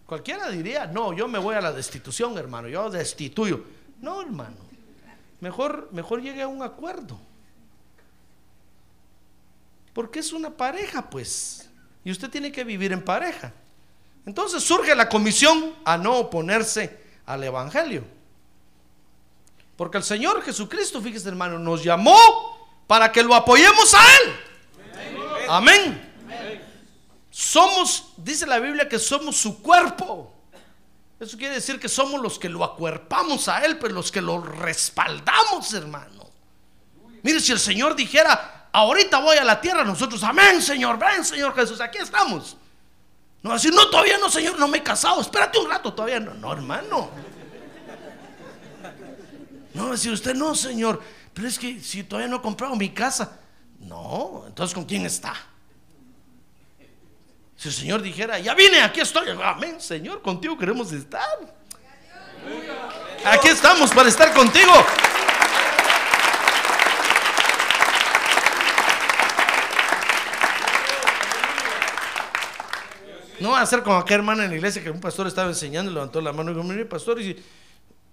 [0.06, 3.62] Cualquiera diría, no, yo me voy a la destitución, hermano, yo destituyo.
[4.00, 4.56] No, hermano.
[5.40, 7.16] Mejor, mejor llegue a un acuerdo.
[9.94, 11.70] Porque es una pareja, pues.
[12.04, 13.54] Y usted tiene que vivir en pareja.
[14.26, 18.04] Entonces surge la comisión a no oponerse al Evangelio.
[19.76, 22.18] Porque el Señor Jesucristo, fíjese hermano, nos llamó
[22.86, 25.46] para que lo apoyemos a Él.
[25.48, 26.12] Amén.
[27.30, 30.32] Somos, dice la Biblia, que somos su cuerpo.
[31.18, 34.40] Eso quiere decir que somos los que lo acuerpamos a Él, pero los que lo
[34.40, 36.30] respaldamos, hermano.
[37.22, 41.54] Mire, si el Señor dijera, ahorita voy a la tierra, nosotros, amén, Señor, ven, Señor
[41.54, 42.56] Jesús, aquí estamos.
[43.40, 45.94] No va a decir, no, todavía no, Señor, no me he casado, espérate un rato,
[45.94, 47.08] todavía no, no, hermano.
[49.74, 51.00] No va a decir usted, no, Señor,
[51.32, 53.38] pero es que si todavía no he comprado mi casa,
[53.78, 55.34] no, entonces ¿con quién está?
[57.56, 61.22] Si el Señor dijera, ya vine, aquí estoy, amén, Señor, contigo queremos estar.
[63.24, 64.72] Aquí estamos para estar contigo.
[73.40, 75.90] No va a ser como aquella hermana en la iglesia que un pastor estaba enseñando
[75.90, 77.36] y levantó la mano y dijo, mire pastor, y si,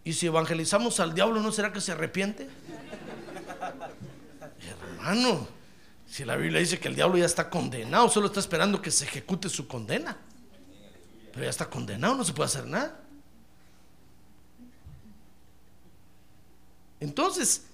[0.03, 2.49] y si evangelizamos al diablo, ¿no será que se arrepiente?
[4.97, 5.47] Hermano,
[6.07, 9.05] si la Biblia dice que el diablo ya está condenado, solo está esperando que se
[9.05, 10.17] ejecute su condena.
[11.31, 12.99] Pero ya está condenado, no se puede hacer nada.
[16.99, 17.65] Entonces,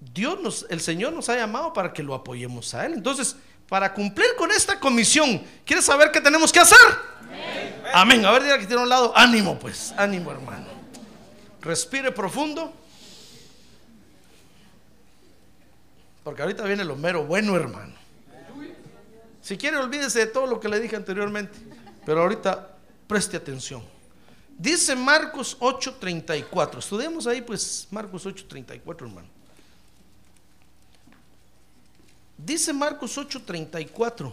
[0.00, 2.94] Dios nos, el Señor nos ha llamado para que lo apoyemos a Él.
[2.94, 3.36] Entonces,
[3.72, 6.76] para cumplir con esta comisión, ¿quieres saber qué tenemos que hacer?
[7.94, 8.22] Amén.
[8.26, 9.14] A ver, diga que tiene un lado.
[9.16, 9.94] Ánimo, pues.
[9.96, 10.66] Ánimo, hermano.
[11.62, 12.70] Respire profundo.
[16.22, 17.94] Porque ahorita viene lo mero bueno, hermano.
[19.40, 21.58] Si quiere, olvídese de todo lo que le dije anteriormente.
[22.04, 23.82] Pero ahorita preste atención.
[24.50, 26.78] Dice Marcos 8:34.
[26.78, 29.28] Estudiemos ahí, pues, Marcos 8:34, hermano.
[32.44, 34.32] Dice Marcos 8:34.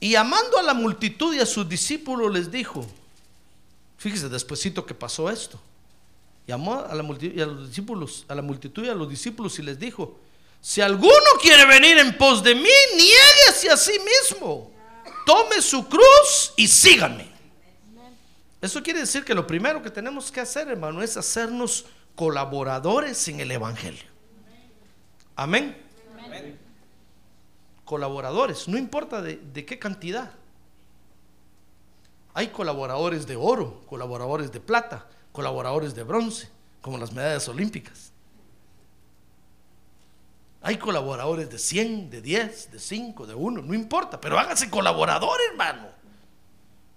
[0.00, 2.86] Y amando a la multitud y a sus discípulos les dijo,
[3.96, 5.60] fíjese despuesito que pasó esto.
[6.46, 9.58] Llamó a la multitud y a los discípulos, a la multitud y a los discípulos
[9.58, 10.18] y les dijo,
[10.60, 14.70] si alguno quiere venir en pos de mí, niéguese a sí mismo.
[15.24, 17.30] Tome su cruz y sígame.
[18.60, 23.40] Eso quiere decir que lo primero que tenemos que hacer, hermano, es hacernos colaboradores en
[23.40, 24.04] el Evangelio.
[25.34, 25.85] Amén.
[27.86, 30.30] Colaboradores, no importa de, de qué cantidad.
[32.34, 36.50] Hay colaboradores de oro, colaboradores de plata, colaboradores de bronce,
[36.82, 38.12] como las medallas olímpicas.
[40.60, 45.38] Hay colaboradores de 100, de 10, de 5, de 1, no importa, pero hágase colaborador,
[45.50, 45.88] hermano.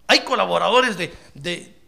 [0.08, 1.80] Hay colaboradores de, de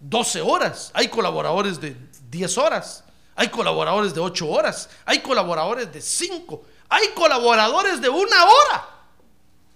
[0.00, 1.94] 12 horas, hay colaboradores de
[2.30, 3.04] 10 horas,
[3.34, 8.88] hay colaboradores de 8 horas, hay colaboradores de 5, hay colaboradores de una hora,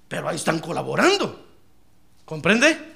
[0.08, 1.46] pero ahí están colaborando.
[2.24, 2.90] ¿Comprende?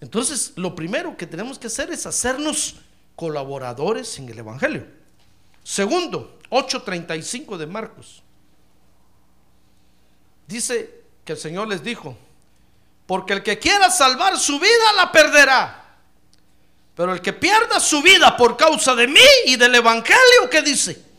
[0.00, 2.76] Entonces, lo primero que tenemos que hacer es hacernos
[3.14, 4.86] colaboradores en el Evangelio.
[5.62, 8.22] Segundo, 8.35 de Marcos.
[10.46, 12.16] Dice que el Señor les dijo,
[13.06, 15.98] porque el que quiera salvar su vida la perderá.
[16.94, 21.11] Pero el que pierda su vida por causa de mí y del Evangelio, ¿qué dice?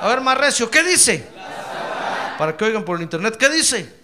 [0.00, 1.28] A ver, más recio, ¿qué dice?
[2.38, 4.00] Para que oigan por el internet, ¿qué dice?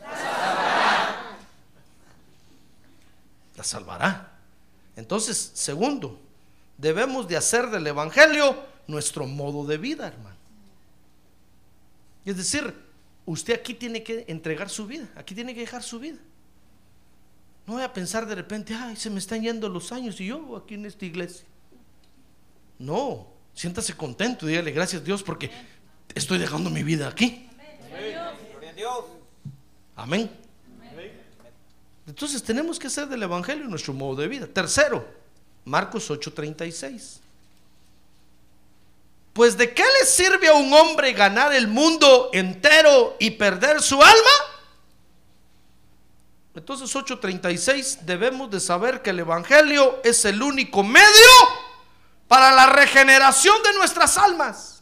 [3.56, 4.38] La salvará.
[4.94, 6.20] Entonces, segundo,
[6.76, 10.36] debemos de hacer del Evangelio nuestro modo de vida, hermano.
[12.26, 12.74] Es decir,
[13.24, 16.18] usted aquí tiene que entregar su vida, aquí tiene que dejar su vida.
[17.66, 20.56] No voy a pensar de repente, ay, se me están yendo los años y yo
[20.56, 21.46] aquí en esta iglesia.
[22.78, 25.50] No, siéntase contento, dígale gracias a Dios porque
[26.16, 27.48] estoy dejando mi vida aquí.
[29.94, 30.30] Amén.
[32.06, 34.46] Entonces tenemos que hacer del Evangelio nuestro modo de vida.
[34.46, 35.06] Tercero,
[35.64, 37.20] Marcos 8:36.
[39.32, 44.02] Pues de qué le sirve a un hombre ganar el mundo entero y perder su
[44.02, 44.30] alma?
[46.54, 51.30] Entonces 8:36 debemos de saber que el Evangelio es el único medio
[52.28, 54.75] para la regeneración de nuestras almas.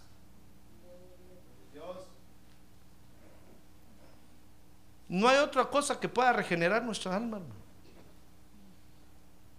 [5.15, 7.39] No hay otra cosa que pueda regenerar nuestra alma.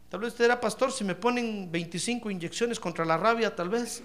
[0.09, 4.03] Tal vez usted era pastor, si me ponen 25 inyecciones contra la rabia, tal vez.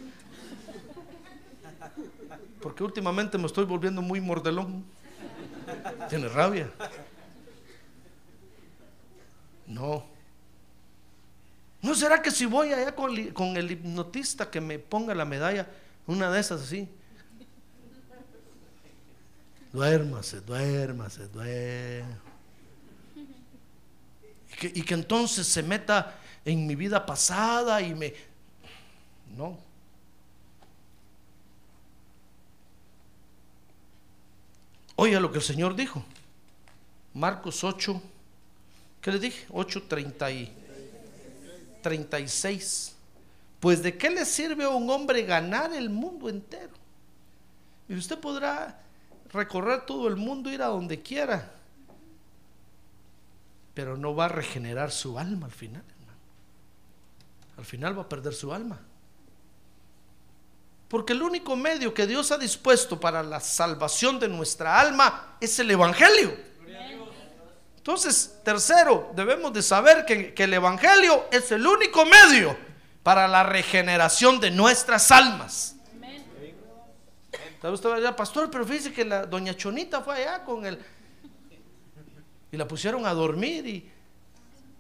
[2.62, 4.84] Porque últimamente me estoy volviendo muy mordelón.
[6.08, 6.70] Tiene rabia.
[9.66, 10.04] No.
[11.82, 15.66] ¿No será que si voy allá con, con el hipnotista que me ponga la medalla,
[16.06, 16.88] una de esas así?
[19.72, 22.30] Duérmase, duérmase, duérmase.
[24.74, 28.12] Y que, entonces se meta en mi vida pasada y me...
[29.36, 29.58] No.
[34.96, 36.04] Oiga lo que el Señor dijo.
[37.14, 38.02] Marcos 8,
[39.00, 39.46] ¿qué le dije?
[39.50, 40.52] 8, 30 y
[41.82, 42.96] 36.
[43.60, 46.74] Pues de qué le sirve a un hombre ganar el mundo entero?
[47.88, 48.78] Y usted podrá
[49.32, 51.50] recorrer todo el mundo, ir a donde quiera,
[53.74, 55.82] pero no va a regenerar su alma al final.
[57.56, 58.80] Al final va a perder su alma.
[60.88, 65.58] Porque el único medio que Dios ha dispuesto para la salvación de nuestra alma es
[65.58, 66.36] el Evangelio.
[67.76, 72.56] Entonces, tercero, debemos de saber que, que el Evangelio es el único medio
[73.02, 75.76] para la regeneración de nuestras almas.
[77.60, 80.78] Tal vez usted pastor, pero fíjese que la doña Chonita fue allá con el...
[82.52, 83.90] Y la pusieron a dormir y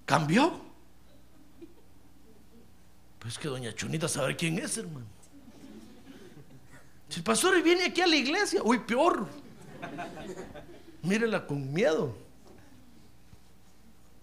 [0.06, 0.60] cambió.
[3.18, 5.06] Pues que doña Chunita sabe quién es, hermano.
[7.10, 9.26] Si el pastor viene aquí a la iglesia, uy, peor.
[11.02, 12.16] Mírela con miedo.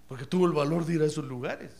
[0.07, 1.71] Porque tuvo el valor de ir a esos lugares.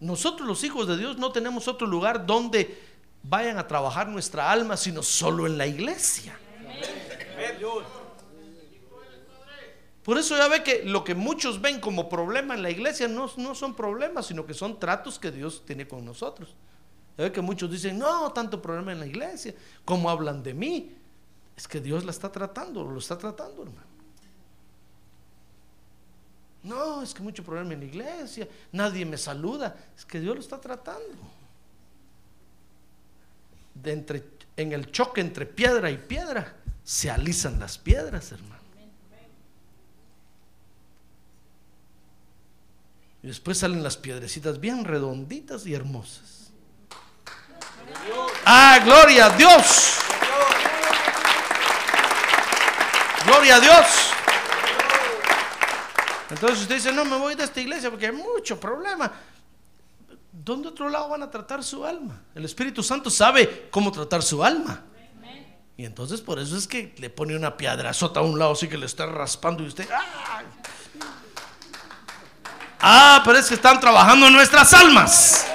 [0.00, 2.89] Nosotros los hijos de Dios no tenemos otro lugar donde
[3.22, 6.38] vayan a trabajar nuestra alma, sino solo en la iglesia.
[10.02, 13.30] Por eso ya ve que lo que muchos ven como problema en la iglesia no,
[13.36, 16.54] no son problemas, sino que son tratos que Dios tiene con nosotros.
[17.18, 19.54] Ya ve que muchos dicen, no, tanto problema en la iglesia,
[19.84, 20.96] ¿cómo hablan de mí?
[21.56, 23.90] Es que Dios la está tratando, lo está tratando, hermano.
[26.62, 30.40] No, es que mucho problema en la iglesia, nadie me saluda, es que Dios lo
[30.40, 31.39] está tratando.
[33.82, 34.24] De entre,
[34.56, 38.60] en el choque entre piedra y piedra se alisan las piedras, hermano.
[43.22, 46.50] Y después salen las piedrecitas bien redonditas y hermosas.
[48.46, 49.98] Ah, gloria a Dios.
[53.26, 53.86] Gloria a Dios.
[56.30, 59.12] Entonces usted dice, no, me voy de esta iglesia porque hay mucho problema.
[60.42, 62.22] ¿Dónde otro lado van a tratar su alma?
[62.34, 64.82] El Espíritu Santo sabe cómo tratar su alma.
[65.76, 68.66] Y entonces por eso es que le pone una piedra sota a un lado así
[68.66, 69.86] que le está raspando y usted...
[69.92, 70.42] ¡ah!
[72.80, 75.46] Ah, pero es que están trabajando en nuestras almas.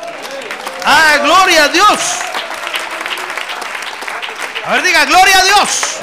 [0.83, 1.99] Ah, gloria a Dios.
[4.65, 5.97] A ver, diga, gloria a Dios.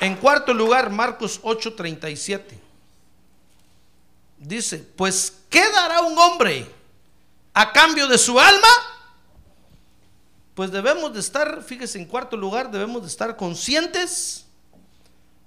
[0.00, 2.58] En cuarto lugar, Marcos 8:37.
[4.38, 6.75] Dice, pues, ¿qué dará un hombre
[7.56, 8.68] a cambio de su alma?
[10.54, 14.44] Pues debemos de estar, fíjese, en cuarto lugar, debemos de estar conscientes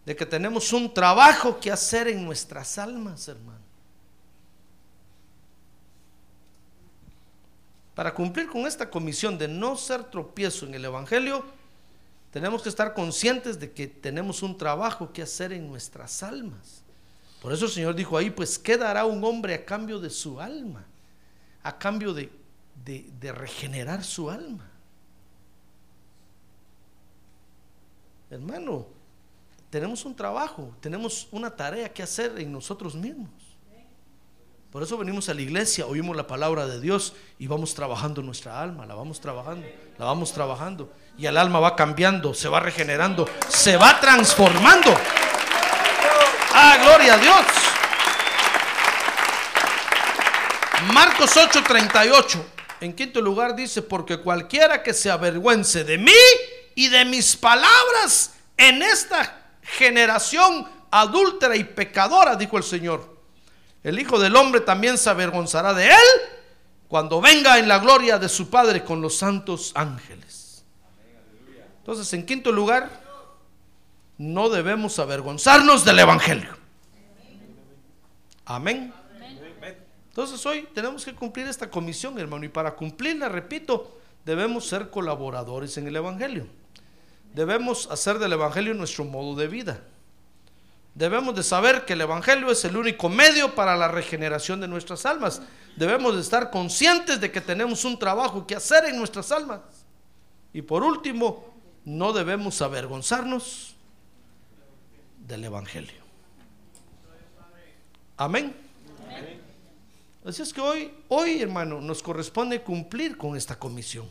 [0.08, 3.60] de que tenemos un trabajo que hacer en nuestras almas, hermano.
[7.94, 11.46] Para cumplir con esta comisión de no ser tropiezo en el Evangelio,
[12.32, 16.82] tenemos que estar conscientes de que tenemos un trabajo que hacer en nuestras almas.
[17.40, 20.42] Por eso el Señor dijo ahí, pues ¿qué dará un hombre a cambio de su
[20.42, 20.88] alma?
[21.64, 22.32] A cambio de,
[22.86, 24.70] de regenerar su alma.
[28.30, 28.86] Hermano,
[29.70, 33.30] tenemos un trabajo, tenemos una tarea que hacer en nosotros mismos.
[34.72, 38.62] Por eso venimos a la iglesia, oímos la palabra de Dios y vamos trabajando nuestra
[38.62, 39.66] alma, la vamos trabajando,
[39.98, 40.94] la vamos trabajando.
[41.18, 44.94] Y el alma va cambiando, se va regenerando, se va transformando.
[46.54, 47.59] Ah, gloria a Dios.
[50.94, 52.46] Marcos 8:38.
[52.82, 56.12] En quinto lugar dice, porque cualquiera que se avergüence de mí
[56.76, 63.20] y de mis palabras en esta generación adúltera y pecadora, dijo el Señor
[63.84, 65.96] el Hijo del Hombre también se avergonzará de él
[66.88, 70.64] cuando venga en la gloria de su Padre con los santos ángeles.
[71.80, 73.02] Entonces, en quinto lugar,
[74.18, 76.58] no debemos avergonzarnos del Evangelio.
[78.46, 78.94] Amén.
[80.20, 85.78] Entonces hoy tenemos que cumplir esta comisión, hermano, y para cumplirla, repito, debemos ser colaboradores
[85.78, 86.46] en el Evangelio.
[87.34, 89.82] Debemos hacer del Evangelio nuestro modo de vida
[91.00, 95.06] debemos de saber que el Evangelio es el único medio para la regeneración de nuestras
[95.06, 95.42] almas.
[95.78, 99.62] Debemos de estar conscientes de que tenemos un trabajo que hacer en nuestras almas.
[100.52, 101.54] Y por último,
[101.86, 103.76] no debemos avergonzarnos
[105.26, 106.04] del Evangelio.
[108.18, 108.69] Amén.
[110.26, 114.10] Así es que hoy, hoy, hermano, nos corresponde cumplir con esta comisión,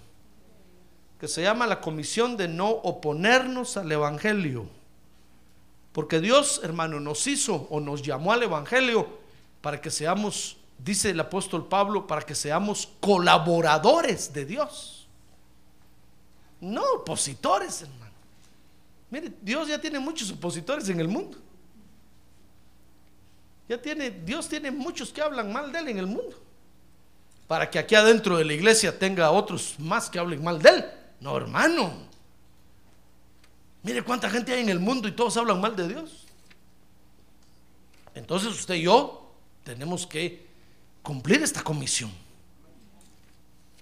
[1.20, 4.66] que se llama la comisión de no oponernos al Evangelio.
[5.92, 9.18] Porque Dios, hermano, nos hizo o nos llamó al Evangelio
[9.60, 15.08] para que seamos, dice el apóstol Pablo, para que seamos colaboradores de Dios.
[16.60, 18.12] No opositores, hermano.
[19.10, 21.38] Mire, Dios ya tiene muchos opositores en el mundo.
[23.68, 26.40] Ya tiene, Dios tiene muchos que hablan mal de Él en el mundo.
[27.46, 30.84] Para que aquí adentro de la iglesia tenga otros más que hablen mal de Él.
[31.20, 31.92] No, hermano.
[33.82, 36.26] Mire cuánta gente hay en el mundo y todos hablan mal de Dios.
[38.14, 39.32] Entonces usted y yo
[39.64, 40.46] tenemos que
[41.02, 42.10] cumplir esta comisión.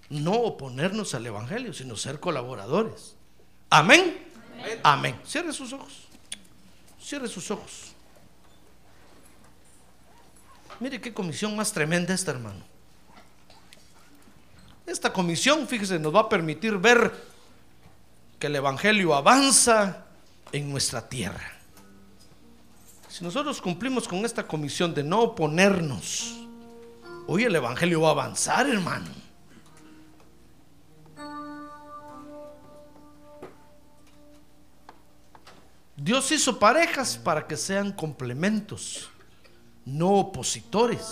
[0.08, 3.16] No oponernos al Evangelio, sino ser colaboradores.
[3.70, 4.16] Amén.
[4.82, 5.18] Amén.
[5.24, 6.06] Cierre sus ojos.
[7.00, 7.95] Cierre sus ojos.
[10.80, 12.60] Mire qué comisión más tremenda esta, hermano.
[14.86, 17.12] Esta comisión, fíjese, nos va a permitir ver
[18.38, 20.04] que el Evangelio avanza
[20.52, 21.52] en nuestra tierra.
[23.08, 26.36] Si nosotros cumplimos con esta comisión de no oponernos,
[27.26, 29.08] hoy el Evangelio va a avanzar, hermano.
[35.96, 39.10] Dios hizo parejas para que sean complementos,
[39.86, 41.06] no opositores.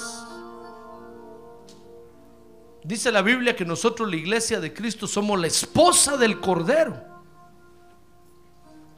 [2.82, 7.02] Dice la Biblia que nosotros, la iglesia de Cristo, somos la esposa del Cordero.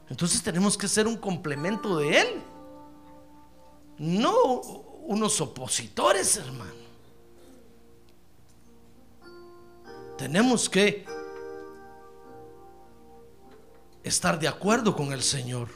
[0.09, 2.27] Entonces tenemos que ser un complemento de Él.
[3.97, 4.61] No
[5.05, 6.87] unos opositores, hermano.
[10.17, 11.05] Tenemos que
[14.03, 15.69] estar de acuerdo con el Señor.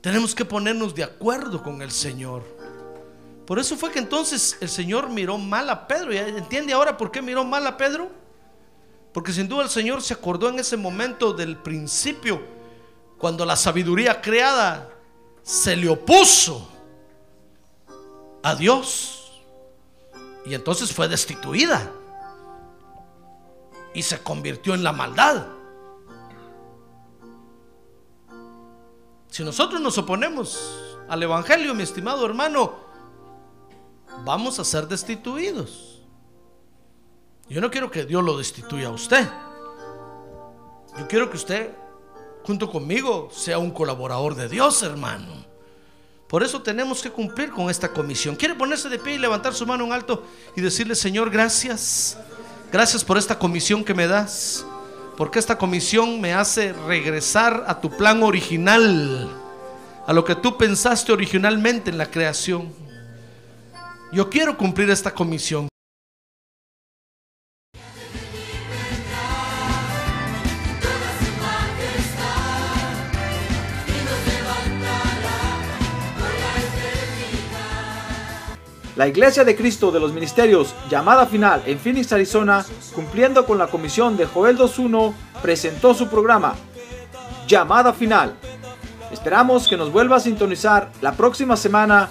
[0.00, 2.42] Tenemos que ponernos de acuerdo con el Señor.
[3.46, 6.12] Por eso fue que entonces el Señor miró mal a Pedro.
[6.12, 8.10] ¿Y entiende ahora por qué miró mal a Pedro?
[9.12, 12.40] Porque sin duda el Señor se acordó en ese momento del principio,
[13.18, 14.88] cuando la sabiduría creada
[15.42, 16.68] se le opuso
[18.42, 19.42] a Dios.
[20.46, 21.90] Y entonces fue destituida.
[23.94, 25.46] Y se convirtió en la maldad.
[29.28, 32.91] Si nosotros nos oponemos al Evangelio, mi estimado hermano,
[34.24, 36.02] vamos a ser destituidos.
[37.48, 39.28] Yo no quiero que Dios lo destituya a usted.
[40.98, 41.70] Yo quiero que usted,
[42.44, 45.44] junto conmigo, sea un colaborador de Dios, hermano.
[46.28, 48.36] Por eso tenemos que cumplir con esta comisión.
[48.36, 50.24] ¿Quiere ponerse de pie y levantar su mano en alto
[50.56, 52.16] y decirle, Señor, gracias?
[52.70, 54.64] Gracias por esta comisión que me das
[55.16, 59.30] porque esta comisión me hace regresar a tu plan original,
[60.06, 62.72] a lo que tú pensaste originalmente en la creación.
[64.12, 65.68] Yo quiero cumplir esta comisión.
[78.96, 83.68] La Iglesia de Cristo de los Ministerios, llamada final en Phoenix, Arizona, cumpliendo con la
[83.68, 86.54] comisión de Joel 2.1, presentó su programa,
[87.48, 88.34] Llamada Final.
[89.10, 92.10] Esperamos que nos vuelva a sintonizar la próxima semana